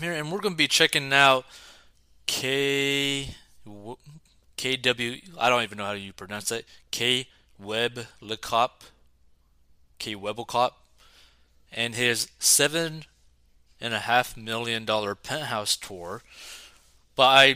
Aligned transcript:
here, 0.00 0.12
and 0.12 0.30
we're 0.30 0.40
going 0.40 0.54
to 0.54 0.58
be 0.58 0.68
checking 0.68 1.12
out 1.12 1.44
K 2.26 3.34
KW. 4.56 5.22
I 5.38 5.48
don't 5.48 5.62
even 5.62 5.78
know 5.78 5.84
how 5.84 5.92
you 5.92 6.12
pronounce 6.12 6.50
it. 6.52 6.66
K 6.90 7.28
Web 7.58 8.06
Lecop, 8.22 8.70
K 9.98 10.14
Weblecop, 10.14 10.72
and 11.72 11.94
his 11.94 12.28
seven 12.38 13.04
and 13.80 13.94
a 13.94 14.00
half 14.00 14.36
million 14.36 14.84
dollar 14.84 15.14
penthouse 15.14 15.76
tour. 15.76 16.22
But 17.14 17.26
I 17.26 17.54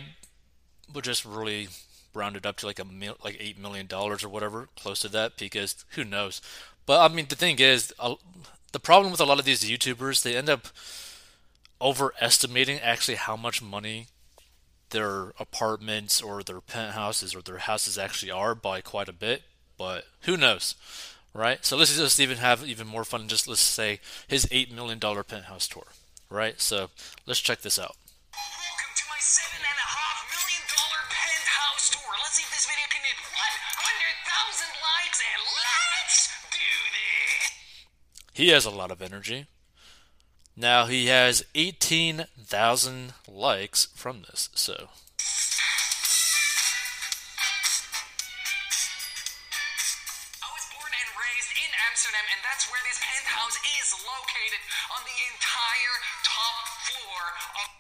would 0.93 1.05
just 1.05 1.25
really 1.25 1.69
round 2.15 2.37
it 2.37 2.47
up 2.47 2.57
to 2.59 2.67
like 2.67 2.79
a 2.79 2.85
mil, 2.85 3.17
like 3.25 3.37
eight 3.41 3.59
million 3.59 3.87
dollars 3.87 4.23
or 4.23 4.29
whatever, 4.29 4.69
close 4.77 5.01
to 5.01 5.09
that, 5.09 5.37
because 5.37 5.85
who 5.91 6.05
knows. 6.05 6.41
But 6.87 7.01
I 7.01 7.15
mean, 7.15 7.27
the 7.29 7.37
thing 7.37 7.59
is, 7.59 7.93
the 8.73 8.81
problem 8.81 9.13
with 9.13 9.21
a 9.21 9.25
lot 9.25 9.39
of 9.39 9.45
these 9.45 9.63
YouTubers, 9.65 10.23
they 10.23 10.37
end 10.37 10.49
up 10.49 10.69
overestimating 11.83 12.79
actually 12.79 13.17
how 13.17 13.37
much 13.37 13.61
money 13.61 14.07
their 14.91 15.33
apartments 15.41 16.23
or 16.23 16.43
their 16.43 16.61
penthouses 16.61 17.35
or 17.35 17.43
their 17.43 17.59
houses 17.59 17.99
actually 17.99 18.31
are 18.31 18.55
by 18.55 18.81
quite 18.81 19.09
a 19.09 19.13
bit. 19.13 19.43
But 19.77 20.05
who 20.23 20.37
knows, 20.37 20.77
right? 21.35 21.65
So 21.65 21.77
let's 21.77 21.97
just 21.97 22.21
even 22.21 22.39
have 22.39 22.65
even 22.65 22.87
more 22.87 23.05
fun. 23.05 23.27
Just 23.27 23.49
let's 23.49 23.61
say 23.61 24.01
his 24.29 24.47
eight 24.53 24.73
million 24.73 25.01
dollar 25.01 25.25
penthouse 25.25 25.67
tour, 25.67 25.87
right? 26.31 26.61
So 26.61 26.91
let's 27.27 27.41
check 27.41 27.63
this 27.63 27.79
out. 27.79 27.97
Welcome 28.31 28.93
to 28.95 29.05
my 29.11 29.19
seven 29.19 29.59
and 29.59 29.81
a 29.81 29.89
half 29.91 30.23
million 30.31 30.63
dollar 30.71 31.03
penthouse 31.11 31.91
tour. 31.91 32.13
Let's 32.23 32.37
see 32.37 32.47
if 32.47 32.53
this 32.53 32.67
video 32.69 32.87
can 32.95 33.03
hit 33.03 33.19
100,000 33.19 34.71
likes 34.87 35.19
and 35.19 35.43
let's 35.43 36.31
do 36.53 36.71
this. 36.95 37.43
He 38.35 38.49
has 38.55 38.65
a 38.65 38.71
lot 38.71 38.93
of 38.93 39.03
energy. 39.03 39.49
Now 40.57 40.85
he 40.85 41.07
has 41.07 41.45
18,000 41.55 43.15
likes 43.27 43.87
from 43.95 44.23
this, 44.23 44.51
so. 44.55 44.75
I 50.45 50.49
was 50.53 50.65
born 50.77 50.93
and 50.93 51.11
raised 51.17 51.53
in 51.57 51.73
Amsterdam, 51.89 52.27
and 52.29 52.41
that's 52.45 52.69
where 52.69 52.85
this 52.85 53.01
penthouse 53.01 53.57
is 53.81 53.97
located 54.05 54.61
on 54.93 55.01
the 55.09 55.17
entire 55.33 55.97
top 56.21 56.69
floor 56.85 57.23
of 57.65 57.73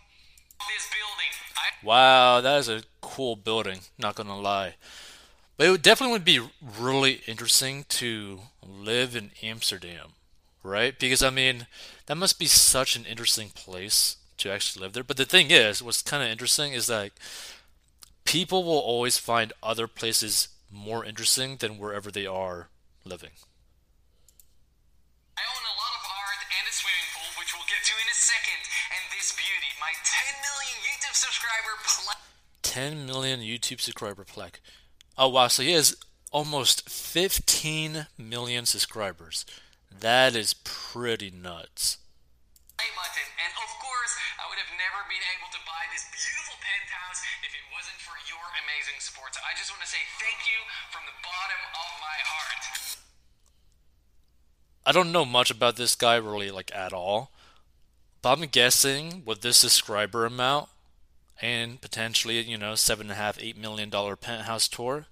this 0.72 0.88
building. 0.88 1.32
I 1.52 1.76
Wow, 1.84 2.40
that 2.40 2.58
is 2.58 2.68
a 2.70 2.84
cool 3.02 3.36
building, 3.36 3.80
not 3.98 4.14
gonna 4.14 4.40
lie. 4.40 4.76
But 5.58 5.66
it 5.66 5.70
would 5.70 5.82
definitely 5.82 6.14
would 6.14 6.24
be 6.24 6.40
really 6.80 7.20
interesting 7.26 7.84
to 8.00 8.40
live 8.66 9.14
in 9.14 9.32
Amsterdam, 9.42 10.14
right? 10.62 10.98
Because 10.98 11.22
I 11.22 11.28
mean, 11.28 11.66
that 12.12 12.16
must 12.16 12.38
be 12.38 12.44
such 12.44 12.94
an 12.94 13.06
interesting 13.06 13.48
place 13.54 14.18
to 14.36 14.52
actually 14.52 14.82
live 14.82 14.92
there. 14.92 15.02
But 15.02 15.16
the 15.16 15.24
thing 15.24 15.50
is, 15.50 15.82
what's 15.82 16.02
kind 16.02 16.22
of 16.22 16.28
interesting 16.28 16.74
is 16.74 16.86
that 16.88 17.12
people 18.26 18.64
will 18.64 18.80
always 18.80 19.16
find 19.16 19.50
other 19.62 19.86
places 19.86 20.48
more 20.70 21.06
interesting 21.06 21.56
than 21.56 21.78
wherever 21.78 22.10
they 22.10 22.26
are 22.26 22.68
living. 23.06 23.30
I 25.38 25.40
own 25.40 25.64
a 25.64 25.72
lot 25.72 25.92
of 25.96 26.04
art 26.04 26.44
and 26.52 26.68
a 26.68 26.72
swimming 26.76 27.08
pool, 27.16 27.32
which 27.40 27.54
we'll 27.56 27.64
get 27.64 27.80
to 27.80 27.94
in 27.96 28.04
a 28.04 28.14
second. 28.14 28.60
And 28.92 29.08
this 29.16 29.32
beauty, 29.32 29.72
my 29.80 29.96
10 30.04 30.36
million 30.44 30.84
YouTube 30.84 31.16
subscriber 31.16 31.80
plaque. 31.80 32.20
10 32.60 33.06
million 33.06 33.40
YouTube 33.40 33.80
subscriber 33.80 34.24
plaque. 34.24 34.60
Oh 35.16 35.28
wow, 35.28 35.48
so 35.48 35.62
he 35.62 35.72
has 35.72 35.96
almost 36.30 36.90
15 36.90 38.08
million 38.18 38.66
subscribers. 38.66 39.46
That 39.90 40.36
is 40.36 40.52
pretty 40.52 41.30
nuts. 41.30 41.96
Button. 42.98 43.28
And 43.38 43.52
of 43.62 43.70
course, 43.78 44.12
I 44.42 44.50
would 44.50 44.58
have 44.58 44.72
never 44.74 45.00
been 45.06 45.22
able 45.38 45.50
to 45.54 45.60
buy 45.62 45.84
this 45.94 46.06
beautiful 46.10 46.58
penthouse 46.58 47.20
if 47.46 47.52
it 47.54 47.64
wasn't 47.70 47.98
for 48.02 48.16
your 48.26 48.42
amazing 48.66 48.98
support. 48.98 49.36
So 49.36 49.40
I 49.46 49.54
just 49.54 49.70
want 49.70 49.82
to 49.86 49.90
say 49.90 50.02
thank 50.18 50.42
you 50.50 50.58
from 50.90 51.06
the 51.06 51.16
bottom 51.22 51.62
of 51.78 51.90
my 52.02 52.18
heart. 52.26 52.62
I 54.82 54.90
don't 54.90 55.14
know 55.14 55.24
much 55.24 55.50
about 55.50 55.78
this 55.78 55.94
guy 55.94 56.18
really 56.18 56.50
like 56.50 56.74
at 56.74 56.92
all. 56.92 57.30
But 58.22 58.38
I'm 58.38 58.46
guessing 58.46 59.22
with 59.26 59.42
this 59.42 59.58
subscriber 59.58 60.24
amount 60.24 60.68
and 61.40 61.80
potentially, 61.80 62.40
you 62.40 62.56
know, 62.56 62.76
seven 62.76 63.06
and 63.06 63.12
a 63.12 63.16
half, 63.16 63.42
eight 63.42 63.58
million 63.58 63.90
dollar 63.90 64.14
penthouse 64.14 64.68
tour, 64.68 65.06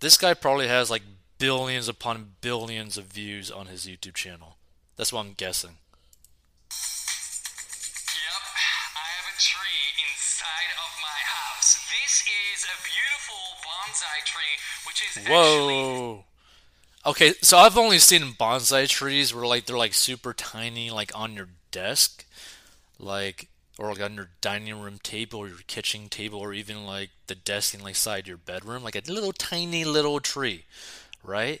this 0.00 0.16
guy 0.16 0.32
probably 0.32 0.68
has 0.68 0.90
like 0.90 1.02
billions 1.38 1.88
upon 1.88 2.34
billions 2.40 2.96
of 2.96 3.04
views 3.04 3.50
on 3.50 3.66
his 3.66 3.86
YouTube 3.86 4.14
channel. 4.14 4.56
That's 4.96 5.12
what 5.12 5.20
I'm 5.20 5.34
guessing. 5.34 5.76
This 11.92 12.22
is 12.54 12.64
a 12.64 12.76
beautiful 12.82 13.36
bonsai 13.60 14.24
tree, 14.24 14.56
which 14.86 15.02
is 15.02 15.28
Whoa. 15.28 16.24
Okay, 17.04 17.34
so 17.42 17.58
I've 17.58 17.76
only 17.76 17.98
seen 17.98 18.32
bonsai 18.32 18.88
trees 18.88 19.34
where 19.34 19.44
like 19.44 19.66
they're 19.66 19.76
like 19.76 19.92
super 19.92 20.32
tiny, 20.32 20.90
like 20.90 21.12
on 21.14 21.34
your 21.34 21.48
desk, 21.70 22.24
like 22.98 23.48
or 23.78 23.90
like 23.90 24.00
on 24.00 24.14
your 24.14 24.30
dining 24.40 24.80
room 24.80 25.00
table 25.02 25.40
or 25.40 25.48
your 25.48 25.58
kitchen 25.66 26.08
table 26.08 26.38
or 26.38 26.54
even 26.54 26.86
like 26.86 27.10
the 27.26 27.34
desk 27.34 27.74
in 27.74 27.82
like 27.82 27.96
side 27.96 28.26
your 28.26 28.38
bedroom, 28.38 28.82
like 28.82 28.96
a 28.96 29.12
little 29.12 29.32
tiny 29.32 29.84
little 29.84 30.20
tree, 30.20 30.64
right? 31.22 31.60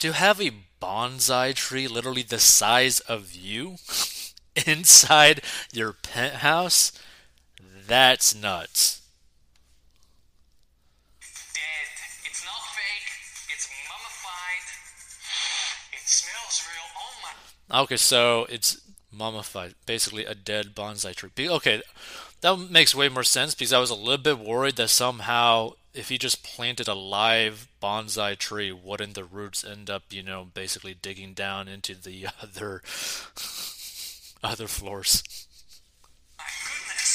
To 0.00 0.12
have 0.12 0.38
a 0.38 0.52
bonsai 0.82 1.54
tree 1.54 1.88
literally 1.88 2.22
the 2.22 2.38
size 2.38 3.00
of 3.00 3.32
you 3.32 3.76
inside 4.66 5.40
your 5.72 5.94
penthouse, 5.94 6.92
that's 7.86 8.34
nuts. 8.34 9.01
Okay, 17.72 17.96
so 17.96 18.46
it's 18.50 18.80
mummified, 19.10 19.74
basically 19.86 20.26
a 20.26 20.34
dead 20.34 20.74
bonsai 20.74 21.14
tree. 21.14 21.30
Okay, 21.48 21.82
that 22.42 22.58
makes 22.70 22.94
way 22.94 23.08
more 23.08 23.24
sense 23.24 23.54
because 23.54 23.72
I 23.72 23.78
was 23.78 23.90
a 23.90 23.94
little 23.94 24.22
bit 24.22 24.38
worried 24.38 24.76
that 24.76 24.88
somehow 24.88 25.72
if 25.94 26.08
he 26.08 26.18
just 26.18 26.42
planted 26.42 26.88
a 26.88 26.94
live 26.94 27.68
bonsai 27.82 28.36
tree, 28.36 28.72
wouldn't 28.72 29.14
the 29.14 29.24
roots 29.24 29.64
end 29.64 29.88
up, 29.88 30.04
you 30.10 30.22
know, 30.22 30.48
basically 30.52 30.94
digging 30.94 31.32
down 31.32 31.68
into 31.68 31.94
the 31.94 32.26
other 32.42 32.82
other 34.44 34.68
floors? 34.68 35.22
My 36.36 36.44
goodness. 36.44 37.08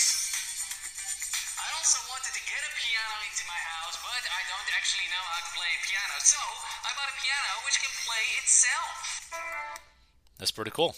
I 1.57 1.67
also 1.77 2.01
wanted 2.09 2.33
to 2.33 2.43
get 2.49 2.61
a 2.65 2.73
piano 2.81 3.15
into 3.29 3.45
my 3.45 3.61
house, 3.61 3.97
but 4.01 4.23
I 4.25 4.41
don't 4.49 4.69
actually 4.73 5.05
know 5.13 5.21
how 5.21 5.41
to 5.41 5.51
play 5.53 5.69
a 5.69 5.81
piano. 5.85 6.15
So 6.25 6.41
I 6.81 6.89
bought 6.97 7.13
a 7.13 7.17
piano 7.21 7.51
which 7.65 7.77
can 7.77 7.93
play 8.09 8.25
itself. 8.41 9.86
That's 10.37 10.51
pretty 10.51 10.69
cool. 10.71 10.93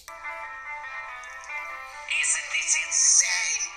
Isn't 2.11 2.47
this 2.51 2.72
insane? 2.88 3.72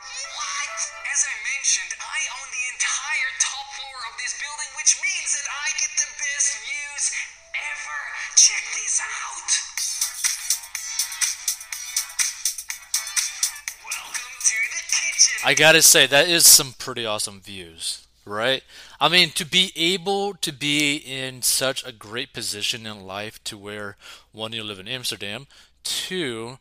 What? 0.00 0.80
As 1.12 1.20
I 1.28 1.34
mentioned, 1.44 1.92
I 2.00 2.18
own 2.40 2.48
the 2.48 2.64
entire 2.72 3.30
top 3.36 3.68
floor 3.76 4.00
of 4.08 4.16
this 4.16 4.32
building, 4.40 4.70
which 4.80 4.96
means 5.04 5.28
that 5.36 5.44
I 5.44 5.68
get 5.76 5.92
the 6.00 6.08
best 6.08 6.56
views 6.64 7.04
ever. 7.52 8.00
Check 8.40 8.64
this 8.72 8.96
out. 9.04 9.50
Welcome 13.84 14.34
to 14.40 14.56
the 14.72 14.82
kitchen. 14.88 15.36
I 15.44 15.52
gotta 15.52 15.82
say, 15.84 16.06
that 16.08 16.32
is 16.32 16.46
some 16.48 16.72
pretty 16.80 17.04
awesome 17.04 17.42
views, 17.44 18.08
right? 18.24 18.62
I 19.00 19.08
mean, 19.08 19.30
to 19.30 19.44
be 19.44 19.72
able 19.76 20.34
to 20.34 20.52
be 20.52 20.96
in 20.96 21.42
such 21.42 21.84
a 21.86 21.92
great 21.92 22.32
position 22.32 22.86
in 22.86 23.06
life 23.06 23.42
to 23.44 23.58
where, 23.58 23.96
one, 24.32 24.52
you 24.52 24.62
live 24.62 24.78
in 24.78 24.88
Amsterdam, 24.88 25.46
two, 25.82 26.58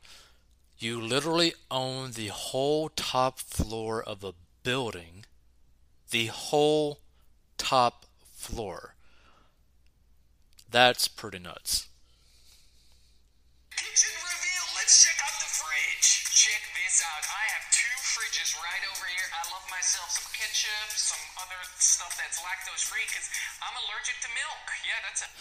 you 0.78 1.00
literally 1.00 1.54
own 1.72 2.12
the 2.12 2.28
whole 2.28 2.90
top 2.90 3.40
floor 3.40 4.04
of 4.04 4.24
a 4.24 4.34
building, 4.64 5.26
the 6.12 6.28
whole 6.28 7.00
top 7.58 8.06
floor. 8.34 8.96
That's 10.70 11.08
pretty 11.08 11.40
nuts. 11.40 11.88
Kitchen 13.78 14.12
reveal. 14.18 14.66
Let's 14.76 15.04
check 15.04 15.16
out 15.22 15.40
the 15.40 15.46
fridge. 15.46 16.26
Check 16.34 16.62
this 16.74 17.04
out. 17.06 17.24
I 17.30 17.46
have 17.54 17.73
two 18.14 18.44
is 18.44 18.54
right 18.62 18.84
over 18.94 19.06
here. 19.10 19.28
I 19.34 19.42
love 19.50 19.66
myself 19.70 20.14
some 20.14 20.30
ketchup, 20.38 20.94
some 20.94 21.22
other 21.42 21.58
stuff 21.80 22.14
that's 22.18 22.38
lactose 22.40 22.86
free 22.86 23.02
because 23.08 23.30
I'm 23.62 23.74
allergic 23.86 24.22
to 24.22 24.30
milk. 24.38 24.66
Yeah, 24.86 25.00
that's 25.02 25.22
it. 25.24 25.32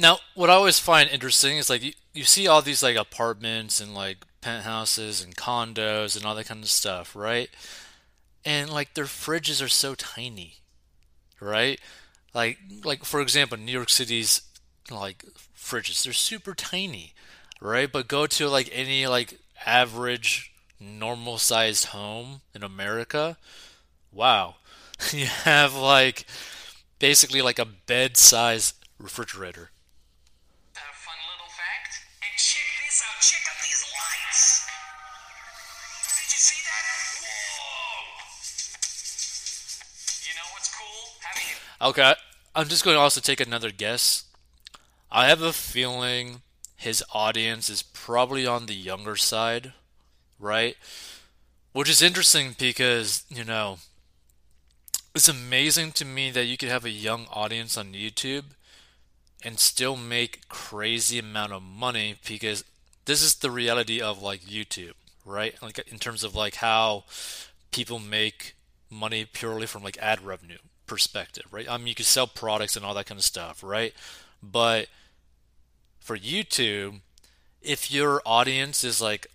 Now, 0.00 0.18
what 0.34 0.48
I 0.48 0.54
always 0.54 0.78
find 0.78 1.10
interesting 1.10 1.58
is 1.58 1.68
like 1.68 1.82
you, 1.82 1.92
you 2.14 2.24
see 2.24 2.46
all 2.48 2.62
these 2.62 2.82
like 2.82 2.96
apartments 2.96 3.80
and 3.80 3.94
like 3.94 4.24
penthouses 4.40 5.22
and 5.22 5.36
condos 5.36 6.16
and 6.16 6.24
all 6.24 6.34
that 6.34 6.46
kind 6.46 6.62
of 6.62 6.70
stuff, 6.70 7.14
right? 7.14 7.50
And 8.44 8.70
like 8.70 8.94
their 8.94 9.04
fridges 9.04 9.62
are 9.62 9.68
so 9.68 9.94
tiny, 9.94 10.56
right? 11.40 11.78
Like 12.32 12.58
like 12.84 13.04
for 13.04 13.20
example, 13.20 13.58
New 13.58 13.72
York 13.72 13.90
City's 13.90 14.40
like 14.90 15.24
fridges, 15.56 16.02
they're 16.04 16.14
super 16.14 16.54
tiny, 16.54 17.12
right? 17.60 17.92
But 17.92 18.08
go 18.08 18.26
to 18.26 18.48
like 18.48 18.70
any 18.72 19.06
like 19.06 19.38
average 19.66 20.51
normal 20.82 21.38
sized 21.38 21.86
home 21.86 22.42
in 22.54 22.62
America, 22.62 23.38
wow. 24.12 24.56
you 25.12 25.26
have 25.26 25.74
like 25.74 26.26
basically 26.98 27.42
like 27.42 27.58
a 27.58 27.64
bed 27.64 28.16
size 28.16 28.74
refrigerator. 28.98 29.70
A 30.74 30.78
fun 30.94 31.16
little 31.30 31.50
fact. 31.50 31.98
And 32.22 32.38
check 32.38 32.68
this 32.86 33.02
out. 33.02 33.20
Check 33.20 33.42
out 33.50 33.58
these 33.62 33.84
lights. 33.92 34.66
Did 36.18 36.32
you 36.32 36.38
see 36.38 36.62
that? 36.62 36.84
Whoa! 37.58 38.22
You 40.28 40.34
know 40.36 40.48
what's 40.52 40.70
cool? 40.74 41.18
Having. 41.22 41.90
Okay, 41.90 42.14
I'm 42.54 42.68
just 42.68 42.84
going 42.84 42.96
to 42.96 43.00
also 43.00 43.20
take 43.20 43.40
another 43.40 43.70
guess. 43.70 44.24
I 45.10 45.28
have 45.28 45.42
a 45.42 45.52
feeling 45.52 46.42
his 46.76 47.04
audience 47.12 47.70
is 47.70 47.82
probably 47.82 48.46
on 48.46 48.66
the 48.66 48.74
younger 48.74 49.14
side, 49.14 49.72
right? 50.42 50.76
Which 51.72 51.88
is 51.88 52.02
interesting 52.02 52.54
because, 52.58 53.24
you 53.30 53.44
know, 53.44 53.78
it's 55.14 55.28
amazing 55.28 55.92
to 55.92 56.04
me 56.04 56.30
that 56.30 56.44
you 56.44 56.56
could 56.56 56.68
have 56.68 56.84
a 56.84 56.90
young 56.90 57.26
audience 57.32 57.78
on 57.78 57.92
YouTube 57.92 58.44
and 59.44 59.58
still 59.58 59.96
make 59.96 60.48
crazy 60.48 61.18
amount 61.18 61.52
of 61.52 61.62
money 61.62 62.16
because 62.26 62.64
this 63.04 63.22
is 63.22 63.36
the 63.36 63.50
reality 63.50 64.00
of 64.00 64.22
like 64.22 64.42
YouTube, 64.42 64.92
right? 65.24 65.54
Like 65.62 65.78
in 65.90 65.98
terms 65.98 66.24
of 66.24 66.34
like 66.34 66.56
how 66.56 67.04
people 67.70 67.98
make 67.98 68.54
money 68.90 69.24
purely 69.24 69.66
from 69.66 69.82
like 69.82 69.98
ad 69.98 70.24
revenue 70.24 70.58
perspective, 70.86 71.44
right? 71.50 71.68
I 71.68 71.78
mean, 71.78 71.88
you 71.88 71.94
can 71.94 72.04
sell 72.04 72.26
products 72.26 72.76
and 72.76 72.84
all 72.84 72.94
that 72.94 73.06
kind 73.06 73.18
of 73.18 73.24
stuff, 73.24 73.62
right? 73.62 73.94
But 74.42 74.88
for 76.00 76.16
YouTube, 76.16 77.00
if 77.60 77.90
your 77.90 78.22
audience 78.26 78.84
is 78.84 79.00
like 79.00 79.26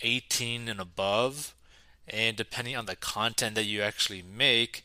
18 0.00 0.68
and 0.68 0.80
above, 0.80 1.54
and 2.08 2.36
depending 2.36 2.76
on 2.76 2.86
the 2.86 2.96
content 2.96 3.54
that 3.56 3.64
you 3.64 3.82
actually 3.82 4.22
make, 4.22 4.84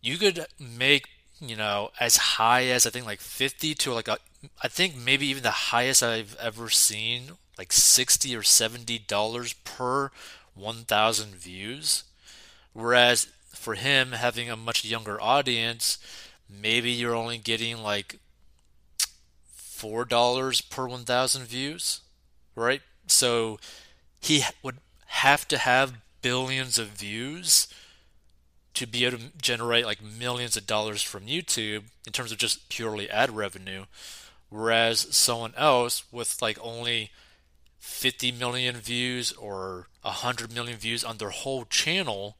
you 0.00 0.18
could 0.18 0.46
make 0.58 1.08
you 1.40 1.56
know 1.56 1.90
as 2.00 2.16
high 2.16 2.64
as 2.66 2.86
I 2.86 2.90
think 2.90 3.06
like 3.06 3.20
50 3.20 3.74
to 3.76 3.92
like 3.92 4.08
a, 4.08 4.18
I 4.62 4.68
think 4.68 4.96
maybe 4.96 5.26
even 5.26 5.42
the 5.42 5.50
highest 5.72 6.02
I've 6.02 6.36
ever 6.40 6.68
seen 6.70 7.32
like 7.58 7.72
60 7.72 8.34
or 8.36 8.42
70 8.42 8.98
dollars 8.98 9.52
per 9.54 10.10
1000 10.54 11.34
views. 11.36 12.04
Whereas 12.72 13.28
for 13.54 13.74
him 13.74 14.12
having 14.12 14.50
a 14.50 14.56
much 14.56 14.84
younger 14.84 15.20
audience 15.20 15.98
maybe 16.48 16.90
you're 16.90 17.14
only 17.14 17.38
getting 17.38 17.78
like 17.82 18.18
four 19.54 20.04
dollars 20.04 20.60
per 20.60 20.86
1000 20.86 21.44
views 21.46 22.00
right? 22.56 22.82
So 23.06 23.58
he 24.20 24.42
would 24.62 24.78
have 25.06 25.46
to 25.48 25.58
have 25.58 25.98
billions 26.22 26.78
of 26.78 26.88
views 26.88 27.68
to 28.74 28.86
be 28.86 29.04
able 29.04 29.18
to 29.18 29.24
generate 29.40 29.86
like 29.86 30.02
millions 30.02 30.56
of 30.56 30.66
dollars 30.66 31.02
from 31.02 31.26
YouTube 31.26 31.84
in 32.06 32.12
terms 32.12 32.30
of 32.30 32.38
just 32.38 32.68
purely 32.68 33.08
ad 33.08 33.30
revenue, 33.30 33.84
whereas 34.50 35.14
someone 35.16 35.54
else 35.56 36.04
with 36.12 36.42
like 36.42 36.58
only 36.60 37.10
50 37.78 38.32
million 38.32 38.76
views 38.76 39.32
or 39.32 39.86
100 40.02 40.52
million 40.52 40.76
views 40.76 41.04
on 41.04 41.16
their 41.16 41.30
whole 41.30 41.64
channel 41.64 42.36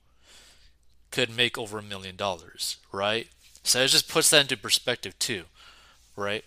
could 1.10 1.34
make 1.34 1.56
over 1.56 1.78
a 1.78 1.82
million 1.82 2.16
dollars, 2.16 2.76
right? 2.92 3.28
So 3.62 3.80
it 3.80 3.88
just 3.88 4.08
puts 4.08 4.30
that 4.30 4.42
into 4.42 4.56
perspective 4.56 5.18
too, 5.18 5.44
right? 6.16 6.44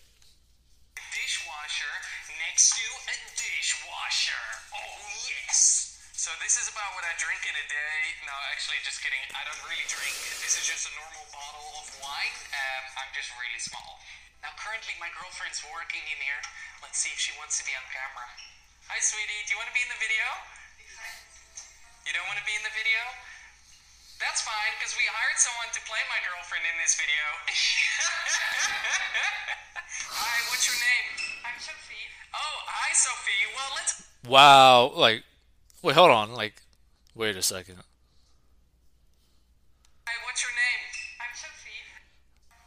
I 7.10 7.18
drink 7.18 7.42
in 7.42 7.58
a 7.58 7.66
day. 7.66 7.98
No, 8.30 8.38
actually, 8.54 8.78
just 8.86 9.02
kidding. 9.02 9.18
I 9.34 9.42
don't 9.42 9.58
really 9.66 9.82
drink. 9.90 10.14
This 10.46 10.62
is 10.62 10.70
just 10.70 10.86
a 10.86 10.94
normal 10.94 11.26
bottle 11.34 11.82
of 11.82 11.90
wine. 12.06 12.38
Um, 12.54 12.84
I'm 13.02 13.10
just 13.18 13.34
really 13.34 13.58
small. 13.58 13.98
Now, 14.46 14.54
currently, 14.62 14.94
my 15.02 15.10
girlfriend's 15.18 15.58
working 15.74 16.06
in 16.06 16.22
here. 16.22 16.38
Let's 16.86 17.02
see 17.02 17.10
if 17.10 17.18
she 17.18 17.34
wants 17.42 17.58
to 17.58 17.66
be 17.66 17.74
on 17.74 17.82
camera. 17.90 18.30
Hi, 18.94 19.02
sweetie. 19.02 19.42
Do 19.50 19.50
you 19.50 19.58
want 19.58 19.74
to 19.74 19.74
be 19.74 19.82
in 19.82 19.90
the 19.90 19.98
video? 19.98 20.22
You 22.06 22.14
don't 22.14 22.30
want 22.30 22.38
to 22.38 22.46
be 22.46 22.54
in 22.54 22.62
the 22.62 22.70
video? 22.78 23.02
That's 24.22 24.46
fine, 24.46 24.78
because 24.78 24.94
we 24.94 25.02
hired 25.10 25.42
someone 25.42 25.74
to 25.74 25.82
play 25.90 26.06
my 26.14 26.22
girlfriend 26.22 26.62
in 26.62 26.78
this 26.78 26.94
video. 26.94 27.26
hi, 30.14 30.38
what's 30.54 30.70
your 30.70 30.78
name? 30.78 31.42
I'm 31.42 31.58
Sophie. 31.58 32.06
Oh, 32.38 32.58
hi, 32.70 32.94
Sophie. 32.94 33.50
Well, 33.58 33.72
let's. 33.74 34.06
Wow, 34.30 34.94
like 34.94 35.26
wait, 35.82 35.98
hold 35.98 36.14
on, 36.14 36.38
like 36.38 36.62
wait 37.20 37.36
a 37.36 37.44
second. 37.44 37.76
Hi, 40.08 40.16
what's 40.24 40.40
your 40.40 40.56
name? 40.56 40.84
I'm 41.20 41.36
Sophie. 41.36 41.84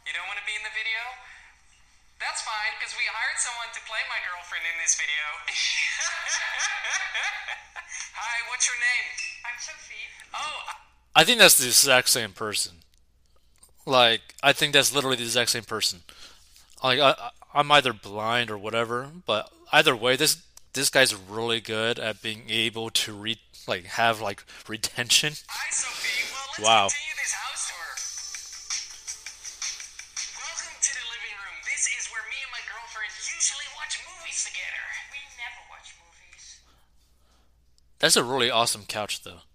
You 0.05 0.13
don't 0.13 0.29
want 0.29 0.37
to 0.37 0.45
be 0.45 0.53
in 0.53 0.61
the 0.61 0.69
video? 0.77 1.01
That's 2.21 2.45
fine, 2.45 2.77
because 2.77 2.93
we 2.93 3.01
hired 3.09 3.41
someone 3.41 3.73
to 3.73 3.81
play 3.89 3.97
my 4.13 4.21
girlfriend 4.21 4.61
in 4.69 4.77
this 4.77 4.93
video. 4.93 5.25
Hi, 8.13 8.35
what's 8.53 8.69
your 8.69 8.77
name? 8.77 9.09
I'm 9.41 9.57
Sophie. 9.57 10.05
Oh, 10.37 10.69
I 11.17 11.25
think 11.25 11.41
that's 11.41 11.57
the 11.57 11.65
exact 11.65 12.13
same 12.13 12.37
person. 12.37 12.85
Like, 13.89 14.37
I 14.45 14.53
think 14.53 14.77
that's 14.77 14.93
literally 14.93 15.17
the 15.17 15.25
exact 15.25 15.49
same 15.49 15.65
person. 15.65 16.05
Like, 16.83 16.99
I, 17.01 17.17
I- 17.17 17.33
I'm 17.55 17.71
either 17.71 17.93
blind 17.93 18.49
or 18.49 18.57
whatever, 18.57 19.09
but 19.25 19.49
either 19.71 19.95
way, 19.95 20.15
this 20.15 20.37
this 20.73 20.89
guy's 20.89 21.13
really 21.15 21.61
good 21.61 21.99
at 21.99 22.21
being 22.21 22.43
able 22.49 22.89
to 22.89 23.13
re 23.13 23.37
like 23.67 23.85
have 23.85 24.19
like 24.21 24.43
retention. 24.67 25.33
hi, 25.47 25.69
Sophie. 25.71 26.25
Well, 26.33 26.45
let's 26.49 26.59
Wow. 26.63 26.87
continue 26.89 27.15
this 27.21 27.33
house 27.33 27.63
tour. 27.69 27.89
Welcome 30.41 30.77
to 30.81 30.91
the 30.93 31.05
living 31.13 31.35
room. 31.41 31.57
This 31.69 31.83
is 31.93 32.03
where 32.11 32.25
me 32.29 32.37
and 32.43 32.51
my 32.53 32.63
girlfriend 32.69 33.13
usually 33.13 33.69
watch 33.77 33.95
movies 34.03 34.39
together. 34.49 34.85
We 35.13 35.19
never 35.37 35.61
watch 35.69 35.89
movies. 36.01 36.45
That's 38.01 38.17
a 38.17 38.23
really 38.25 38.49
awesome 38.51 38.83
couch, 38.89 39.21
though. 39.23 39.45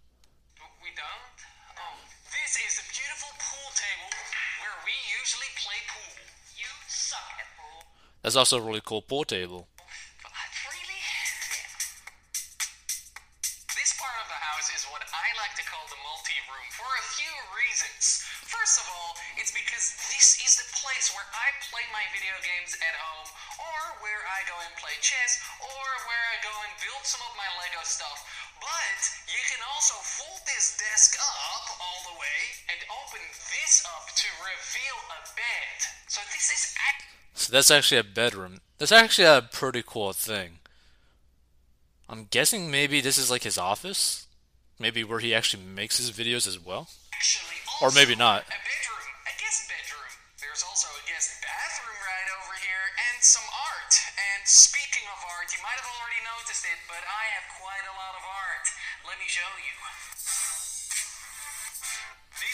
We 0.80 0.90
don't? 0.96 1.36
Oh. 1.76 1.98
This 2.32 2.56
is 2.62 2.80
a 2.80 2.86
beautiful 2.88 3.30
pool 3.36 3.68
table 3.76 4.10
where 4.62 4.78
we 4.86 4.94
usually 5.20 5.50
play 5.60 5.78
pool. 5.90 6.14
You 6.56 6.70
suck 6.88 7.26
at 7.42 7.48
pool. 7.58 7.84
That's 8.22 8.36
also 8.38 8.56
a 8.58 8.64
really 8.64 8.82
cool 8.84 9.02
pool 9.02 9.24
table. 9.28 9.68
So 37.34 37.52
that's 37.52 37.70
actually 37.70 37.98
a 37.98 38.04
bedroom. 38.04 38.60
That's 38.78 38.92
actually 38.92 39.26
a 39.26 39.42
pretty 39.42 39.82
cool 39.86 40.12
thing. 40.12 40.58
I'm 42.08 42.26
guessing 42.30 42.70
maybe 42.70 43.00
this 43.00 43.18
is 43.18 43.30
like 43.30 43.44
his 43.44 43.58
office, 43.58 44.26
maybe 44.78 45.04
where 45.04 45.20
he 45.20 45.34
actually 45.34 45.62
makes 45.62 45.98
his 45.98 46.10
videos 46.10 46.48
as 46.48 46.58
well. 46.58 46.88
actually 47.14 47.62
Or 47.80 47.94
maybe 47.94 48.16
not. 48.16 48.42
A 48.42 48.58
bedroom, 48.58 49.06
a 49.28 49.34
guest 49.38 49.70
bedroom. 49.70 50.12
There's 50.42 50.64
also 50.66 50.88
a 50.88 51.04
guest 51.06 51.38
bathroom 51.44 52.00
right 52.00 52.28
over 52.42 52.54
here, 52.58 52.84
and 52.96 53.22
some 53.22 53.46
art. 53.46 53.94
And 54.18 54.42
speaking 54.48 55.06
of 55.14 55.18
art, 55.36 55.52
you 55.54 55.60
might 55.62 55.78
have 55.78 55.90
already 55.94 56.20
noticed 56.26 56.64
it, 56.64 56.80
but 56.90 57.02
I 57.06 57.22
have 57.38 57.46
quite 57.60 57.86
a 57.86 57.94
lot 57.94 58.18
of 58.18 58.24
art. 58.24 58.66
Let 59.06 59.20
me 59.20 59.28
show 59.30 59.46
you. 59.62 59.78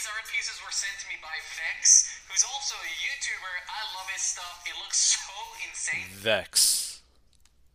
These 0.04 0.12
art 0.20 0.28
pieces 0.36 0.60
were 0.60 0.70
sent 0.70 1.00
to 1.00 1.08
me 1.08 1.16
by 1.24 1.32
Vex, 1.56 2.12
who's 2.28 2.44
also 2.44 2.76
a 2.76 2.92
YouTuber. 3.00 3.54
I 3.72 3.80
love 3.96 4.04
his 4.12 4.20
stuff. 4.20 4.60
It 4.68 4.76
looks 4.76 5.16
so 5.16 5.32
insanely 5.64 6.12
Vex. 6.12 7.00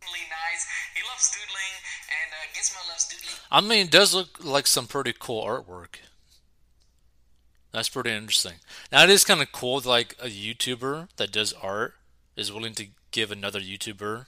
nice. 0.06 0.62
He 0.94 1.02
loves 1.10 1.26
doodling, 1.26 1.74
and 2.06 2.30
uh, 2.30 2.46
Gizmo 2.54 2.86
loves 2.86 3.08
doodling. 3.10 3.34
I 3.50 3.60
mean, 3.60 3.86
it 3.86 3.90
does 3.90 4.14
look 4.14 4.38
like 4.38 4.68
some 4.68 4.86
pretty 4.86 5.12
cool 5.18 5.42
artwork. 5.42 5.98
That's 7.72 7.88
pretty 7.88 8.12
interesting. 8.12 8.62
Now 8.92 9.02
it 9.02 9.10
is 9.10 9.24
kind 9.24 9.42
of 9.42 9.50
cool, 9.50 9.80
that 9.80 9.88
like 9.88 10.14
a 10.22 10.30
YouTuber 10.30 11.08
that 11.16 11.32
does 11.32 11.52
art 11.60 11.94
is 12.36 12.52
willing 12.52 12.74
to 12.74 12.86
give 13.10 13.32
another 13.32 13.58
YouTuber 13.58 14.26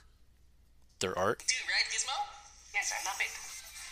their 0.99 1.17
art. 1.17 1.39
do, 1.47 1.55
right, 1.71 1.87
Gizmo? 1.87 2.19
Yes, 2.73 2.91
I 2.91 2.99
love 3.07 3.21
it. 3.23 3.31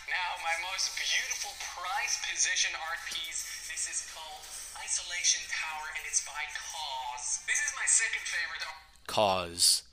Now, 0.04 0.36
my 0.44 0.68
most 0.68 1.00
beautiful 1.00 1.56
prize 1.72 2.20
position 2.28 2.76
art 2.76 3.00
piece. 3.08 3.61
This 3.72 3.88
is 3.88 4.04
called 4.12 4.44
Isolation 4.84 5.40
Tower, 5.48 5.88
and 5.96 6.04
it's 6.04 6.20
by 6.28 6.44
KAWS. 6.52 7.40
This 7.48 7.56
is 7.56 7.72
my 7.72 7.88
second 7.88 8.20
favorite. 8.20 8.60
KAWS. 9.08 9.88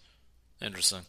Interesting. 0.59 1.07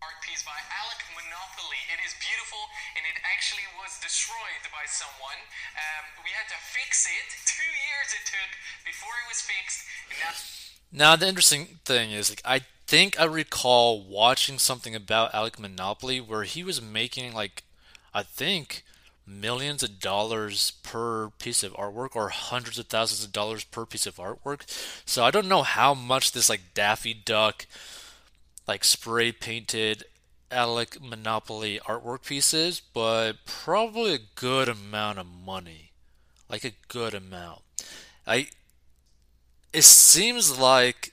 art 0.00 0.16
piece 0.24 0.40
by 0.40 0.56
Alec 0.56 1.04
Monopoly. 1.12 1.76
It 1.92 2.00
is 2.00 2.16
beautiful 2.16 2.64
and 2.96 3.04
it 3.04 3.20
actually 3.28 3.68
was 3.76 4.00
destroyed 4.00 4.64
by 4.72 4.88
someone. 4.88 5.36
Um, 5.76 6.24
we 6.24 6.32
had 6.32 6.48
to 6.48 6.56
fix 6.64 7.04
it. 7.04 7.28
Two 7.52 7.68
years 7.68 8.08
it 8.16 8.24
took 8.24 8.50
before 8.88 9.12
it 9.20 9.28
was 9.28 9.44
fixed. 9.44 9.84
And 10.08 10.16
now, 10.16 11.12
Now 11.12 11.12
the 11.20 11.28
interesting 11.28 11.84
thing 11.84 12.08
is, 12.08 12.32
like, 12.32 12.40
I 12.48 12.64
think 12.88 13.20
I 13.20 13.28
recall 13.28 14.00
watching 14.00 14.56
something 14.56 14.96
about 14.96 15.36
Alec 15.36 15.60
Monopoly 15.60 16.24
where 16.24 16.48
he 16.48 16.64
was 16.64 16.80
making 16.80 17.36
like, 17.36 17.64
I 18.16 18.24
think, 18.24 18.82
millions 19.30 19.82
of 19.82 20.00
dollars 20.00 20.72
per 20.82 21.30
piece 21.38 21.62
of 21.62 21.72
artwork 21.74 22.16
or 22.16 22.28
hundreds 22.30 22.78
of 22.78 22.86
thousands 22.86 23.24
of 23.24 23.32
dollars 23.32 23.64
per 23.64 23.86
piece 23.86 24.06
of 24.06 24.16
artwork. 24.16 24.62
So 25.04 25.24
I 25.24 25.30
don't 25.30 25.48
know 25.48 25.62
how 25.62 25.94
much 25.94 26.32
this 26.32 26.48
like 26.48 26.74
Daffy 26.74 27.14
Duck, 27.14 27.66
like 28.66 28.84
spray 28.84 29.32
painted 29.32 30.04
Alec 30.50 31.00
Monopoly 31.00 31.78
artwork 31.84 32.24
piece 32.24 32.52
is, 32.52 32.80
but 32.80 33.44
probably 33.44 34.14
a 34.14 34.18
good 34.34 34.68
amount 34.68 35.18
of 35.18 35.26
money, 35.26 35.92
like 36.48 36.64
a 36.64 36.72
good 36.88 37.14
amount. 37.14 37.62
I 38.26 38.48
it 39.72 39.84
seems 39.84 40.58
like 40.58 41.12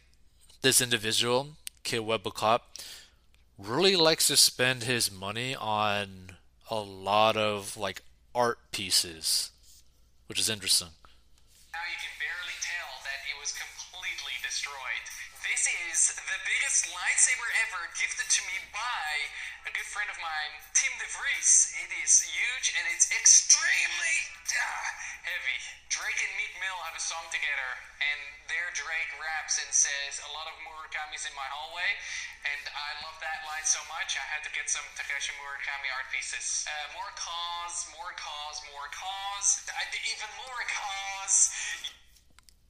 this 0.61 0.81
individual, 0.81 1.49
Kid 1.83 2.01
Webcop, 2.01 2.61
really 3.57 3.95
likes 3.95 4.27
to 4.27 4.37
spend 4.37 4.83
his 4.83 5.11
money 5.11 5.55
on 5.55 6.37
a 6.69 6.79
lot 6.79 7.37
of 7.37 7.77
like 7.77 8.01
art 8.37 8.59
pieces, 8.71 9.49
which 10.27 10.39
is 10.39 10.49
interesting. 10.49 10.89
This 15.57 16.13
is 16.13 16.13
the 16.13 16.37
biggest 16.45 16.85
lightsaber 16.93 17.49
ever 17.65 17.81
gifted 17.97 18.29
to 18.29 18.41
me 18.45 18.61
by 18.69 19.09
a 19.65 19.73
good 19.73 19.89
friend 19.89 20.05
of 20.05 20.13
mine, 20.21 20.53
Tim 20.77 20.93
DeVries. 21.01 21.73
It 21.81 21.89
is 21.97 22.21
huge 22.29 22.77
and 22.77 22.85
it's 22.93 23.09
extremely 23.09 24.17
ah, 24.53 24.85
heavy. 25.25 25.57
Drake 25.89 26.21
and 26.21 26.29
Meek 26.37 26.53
Mill 26.61 26.77
have 26.85 26.93
a 26.93 27.01
song 27.01 27.25
together, 27.33 27.71
and 28.05 28.21
there 28.45 28.69
Drake 28.77 29.09
raps 29.17 29.57
and 29.57 29.73
says, 29.73 30.21
A 30.29 30.31
lot 30.37 30.45
of 30.45 30.53
Murakamis 30.61 31.25
in 31.25 31.33
my 31.33 31.49
hallway, 31.49 31.89
and 32.45 32.61
I 32.77 32.89
love 33.01 33.17
that 33.25 33.41
line 33.49 33.65
so 33.65 33.81
much, 33.89 34.13
I 34.13 34.29
had 34.29 34.45
to 34.45 34.53
get 34.53 34.69
some 34.69 34.85
Takashi 34.93 35.33
Murakami 35.41 35.89
art 35.89 36.05
pieces. 36.13 36.69
Uh, 36.69 37.01
more 37.01 37.09
KAWS, 37.17 37.89
more 37.97 38.13
KAWS, 38.13 38.61
more 38.69 38.87
KAWS, 38.93 39.65
even 40.05 40.29
more 40.37 40.61
KAWS. 40.69 41.49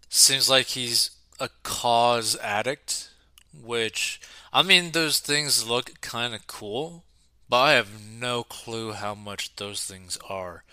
Seems 0.07 0.47
like 0.47 0.71
he's 0.71 1.16
a 1.39 1.49
KAWS 1.63 2.35
addict, 2.37 3.09
which 3.53 4.19
I 4.51 4.61
mean 4.63 4.91
those 4.91 5.19
things 5.19 5.67
look 5.67 6.01
kind 6.01 6.33
of 6.33 6.47
cool, 6.47 7.03
but 7.49 7.57
I 7.57 7.71
have 7.73 8.01
no 8.01 8.43
clue 8.43 8.93
how 8.93 9.15
much 9.15 9.55
those 9.55 9.83
things 9.83 10.17
are, 10.29 10.63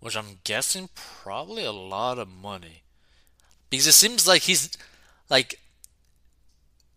which 0.00 0.16
I'm 0.16 0.40
guessing 0.44 0.88
probably 0.94 1.64
a 1.64 1.72
lot 1.72 2.18
of 2.18 2.28
money. 2.28 2.82
Because 3.70 3.86
it 3.86 3.92
seems 3.92 4.26
like 4.26 4.42
he's 4.42 4.76
like 5.28 5.60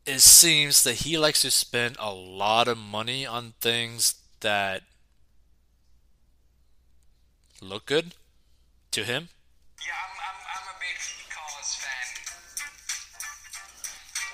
it 0.05 0.19
seems 0.19 0.83
that 0.83 0.95
he 0.95 1.17
likes 1.17 1.41
to 1.43 1.51
spend 1.51 1.95
a 1.99 2.13
lot 2.13 2.67
of 2.67 2.77
money 2.77 3.25
on 3.25 3.53
things 3.61 4.15
that 4.39 4.83
look 7.61 7.85
good 7.85 8.15
to 8.91 9.03
him. 9.03 9.29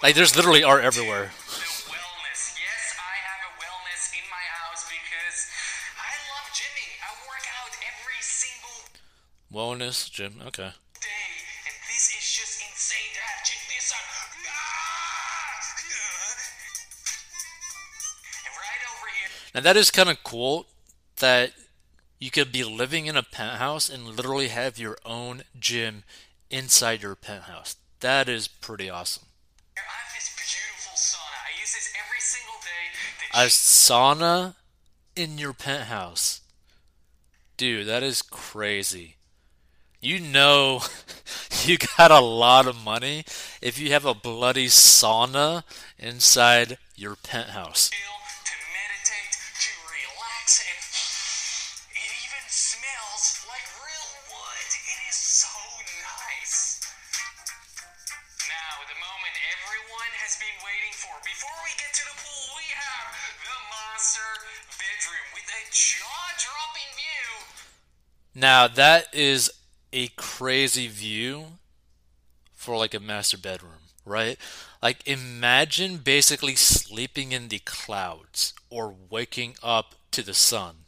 Like 0.03 0.13
there's 0.15 0.35
literally 0.35 0.63
art 0.63 0.83
everywhere. 0.83 1.31
Wellness. 1.33 2.53
Yes, 2.53 2.95
I 3.01 3.15
have 3.27 3.41
a 3.49 3.51
wellness 3.57 4.13
in 4.13 4.25
my 4.29 4.45
house 4.61 4.85
because 4.85 5.49
I 5.97 6.13
love 6.29 6.47
gymming. 6.53 6.93
I 7.01 7.11
work 7.25 7.45
out 7.57 7.73
every 7.81 8.21
single 8.21 8.85
Wellness, 9.51 10.09
gym, 10.11 10.41
okay. 10.45 10.69
day, 11.01 11.27
and 11.65 11.75
this 11.89 12.13
is 12.13 12.23
just 12.29 12.61
insane 12.61 13.09
to 13.15 13.21
have. 13.21 13.43
Check 13.43 13.57
this 13.73 13.91
out. 13.91 14.05
Ah! 14.45 15.57
And 18.45 18.53
right 18.53 18.83
over 18.93 19.09
here. 19.17 19.29
Now 19.55 19.61
that 19.61 19.77
is 19.77 19.89
kind 19.89 20.09
of 20.09 20.23
cool 20.23 20.67
that 21.19 21.53
you 22.19 22.29
could 22.29 22.51
be 22.51 22.63
living 22.63 23.07
in 23.07 23.17
a 23.17 23.23
penthouse 23.23 23.89
and 23.89 24.05
literally 24.05 24.49
have 24.49 24.77
your 24.77 24.97
own 25.05 25.41
gym 25.59 26.03
inside 26.51 27.01
your 27.01 27.15
penthouse. 27.15 27.77
That 28.01 28.29
is 28.29 28.47
pretty 28.47 28.89
awesome. 28.91 29.26
A 33.37 33.45
sauna 33.49 34.55
in 35.15 35.37
your 35.37 35.53
penthouse. 35.53 36.41
Dude, 37.55 37.85
that 37.85 38.01
is 38.01 38.23
crazy. 38.23 39.17
You 40.01 40.19
know 40.19 40.81
you 41.63 41.77
got 41.99 42.09
a 42.09 42.19
lot 42.19 42.65
of 42.65 42.83
money 42.83 43.25
if 43.61 43.77
you 43.77 43.91
have 43.91 44.05
a 44.05 44.15
bloody 44.15 44.65
sauna 44.65 45.61
inside 45.99 46.79
your 46.95 47.15
penthouse. 47.15 47.91
to 47.91 47.95
meditate, 48.73 49.37
to 49.61 49.69
relax, 49.85 50.63
the 58.85 58.99
moment 59.01 59.35
everyone 59.57 60.11
has 60.21 60.37
been 60.37 60.57
waiting 60.61 60.93
for. 60.93 61.13
Before 61.25 61.57
we 61.65 61.73
get 61.81 61.89
to 61.97 62.03
the 62.05 62.17
pool, 62.21 62.45
we 62.53 62.67
have 62.77 63.07
the 63.41 63.57
master 63.73 64.29
bedroom 64.77 65.27
with 65.33 65.47
a 65.49 65.63
jaw-dropping 65.73 66.91
view. 66.93 67.29
Now 68.35 68.67
that 68.67 69.13
is 69.13 69.51
a 69.91 70.09
crazy 70.09 70.87
view 70.87 71.57
for 72.53 72.77
like 72.77 72.93
a 72.93 72.99
master 72.99 73.37
bedroom, 73.37 73.89
right? 74.05 74.37
Like 74.81 75.07
imagine 75.07 75.97
basically 75.97 76.55
sleeping 76.55 77.31
in 77.31 77.47
the 77.47 77.59
clouds 77.59 78.53
or 78.69 78.93
waking 79.09 79.55
up 79.63 79.95
to 80.11 80.21
the 80.21 80.33
sun. 80.33 80.85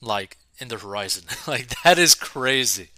Like 0.00 0.36
in 0.58 0.68
the 0.68 0.78
horizon. 0.78 1.24
like 1.46 1.82
that 1.82 1.98
is 1.98 2.14
crazy. 2.14 2.90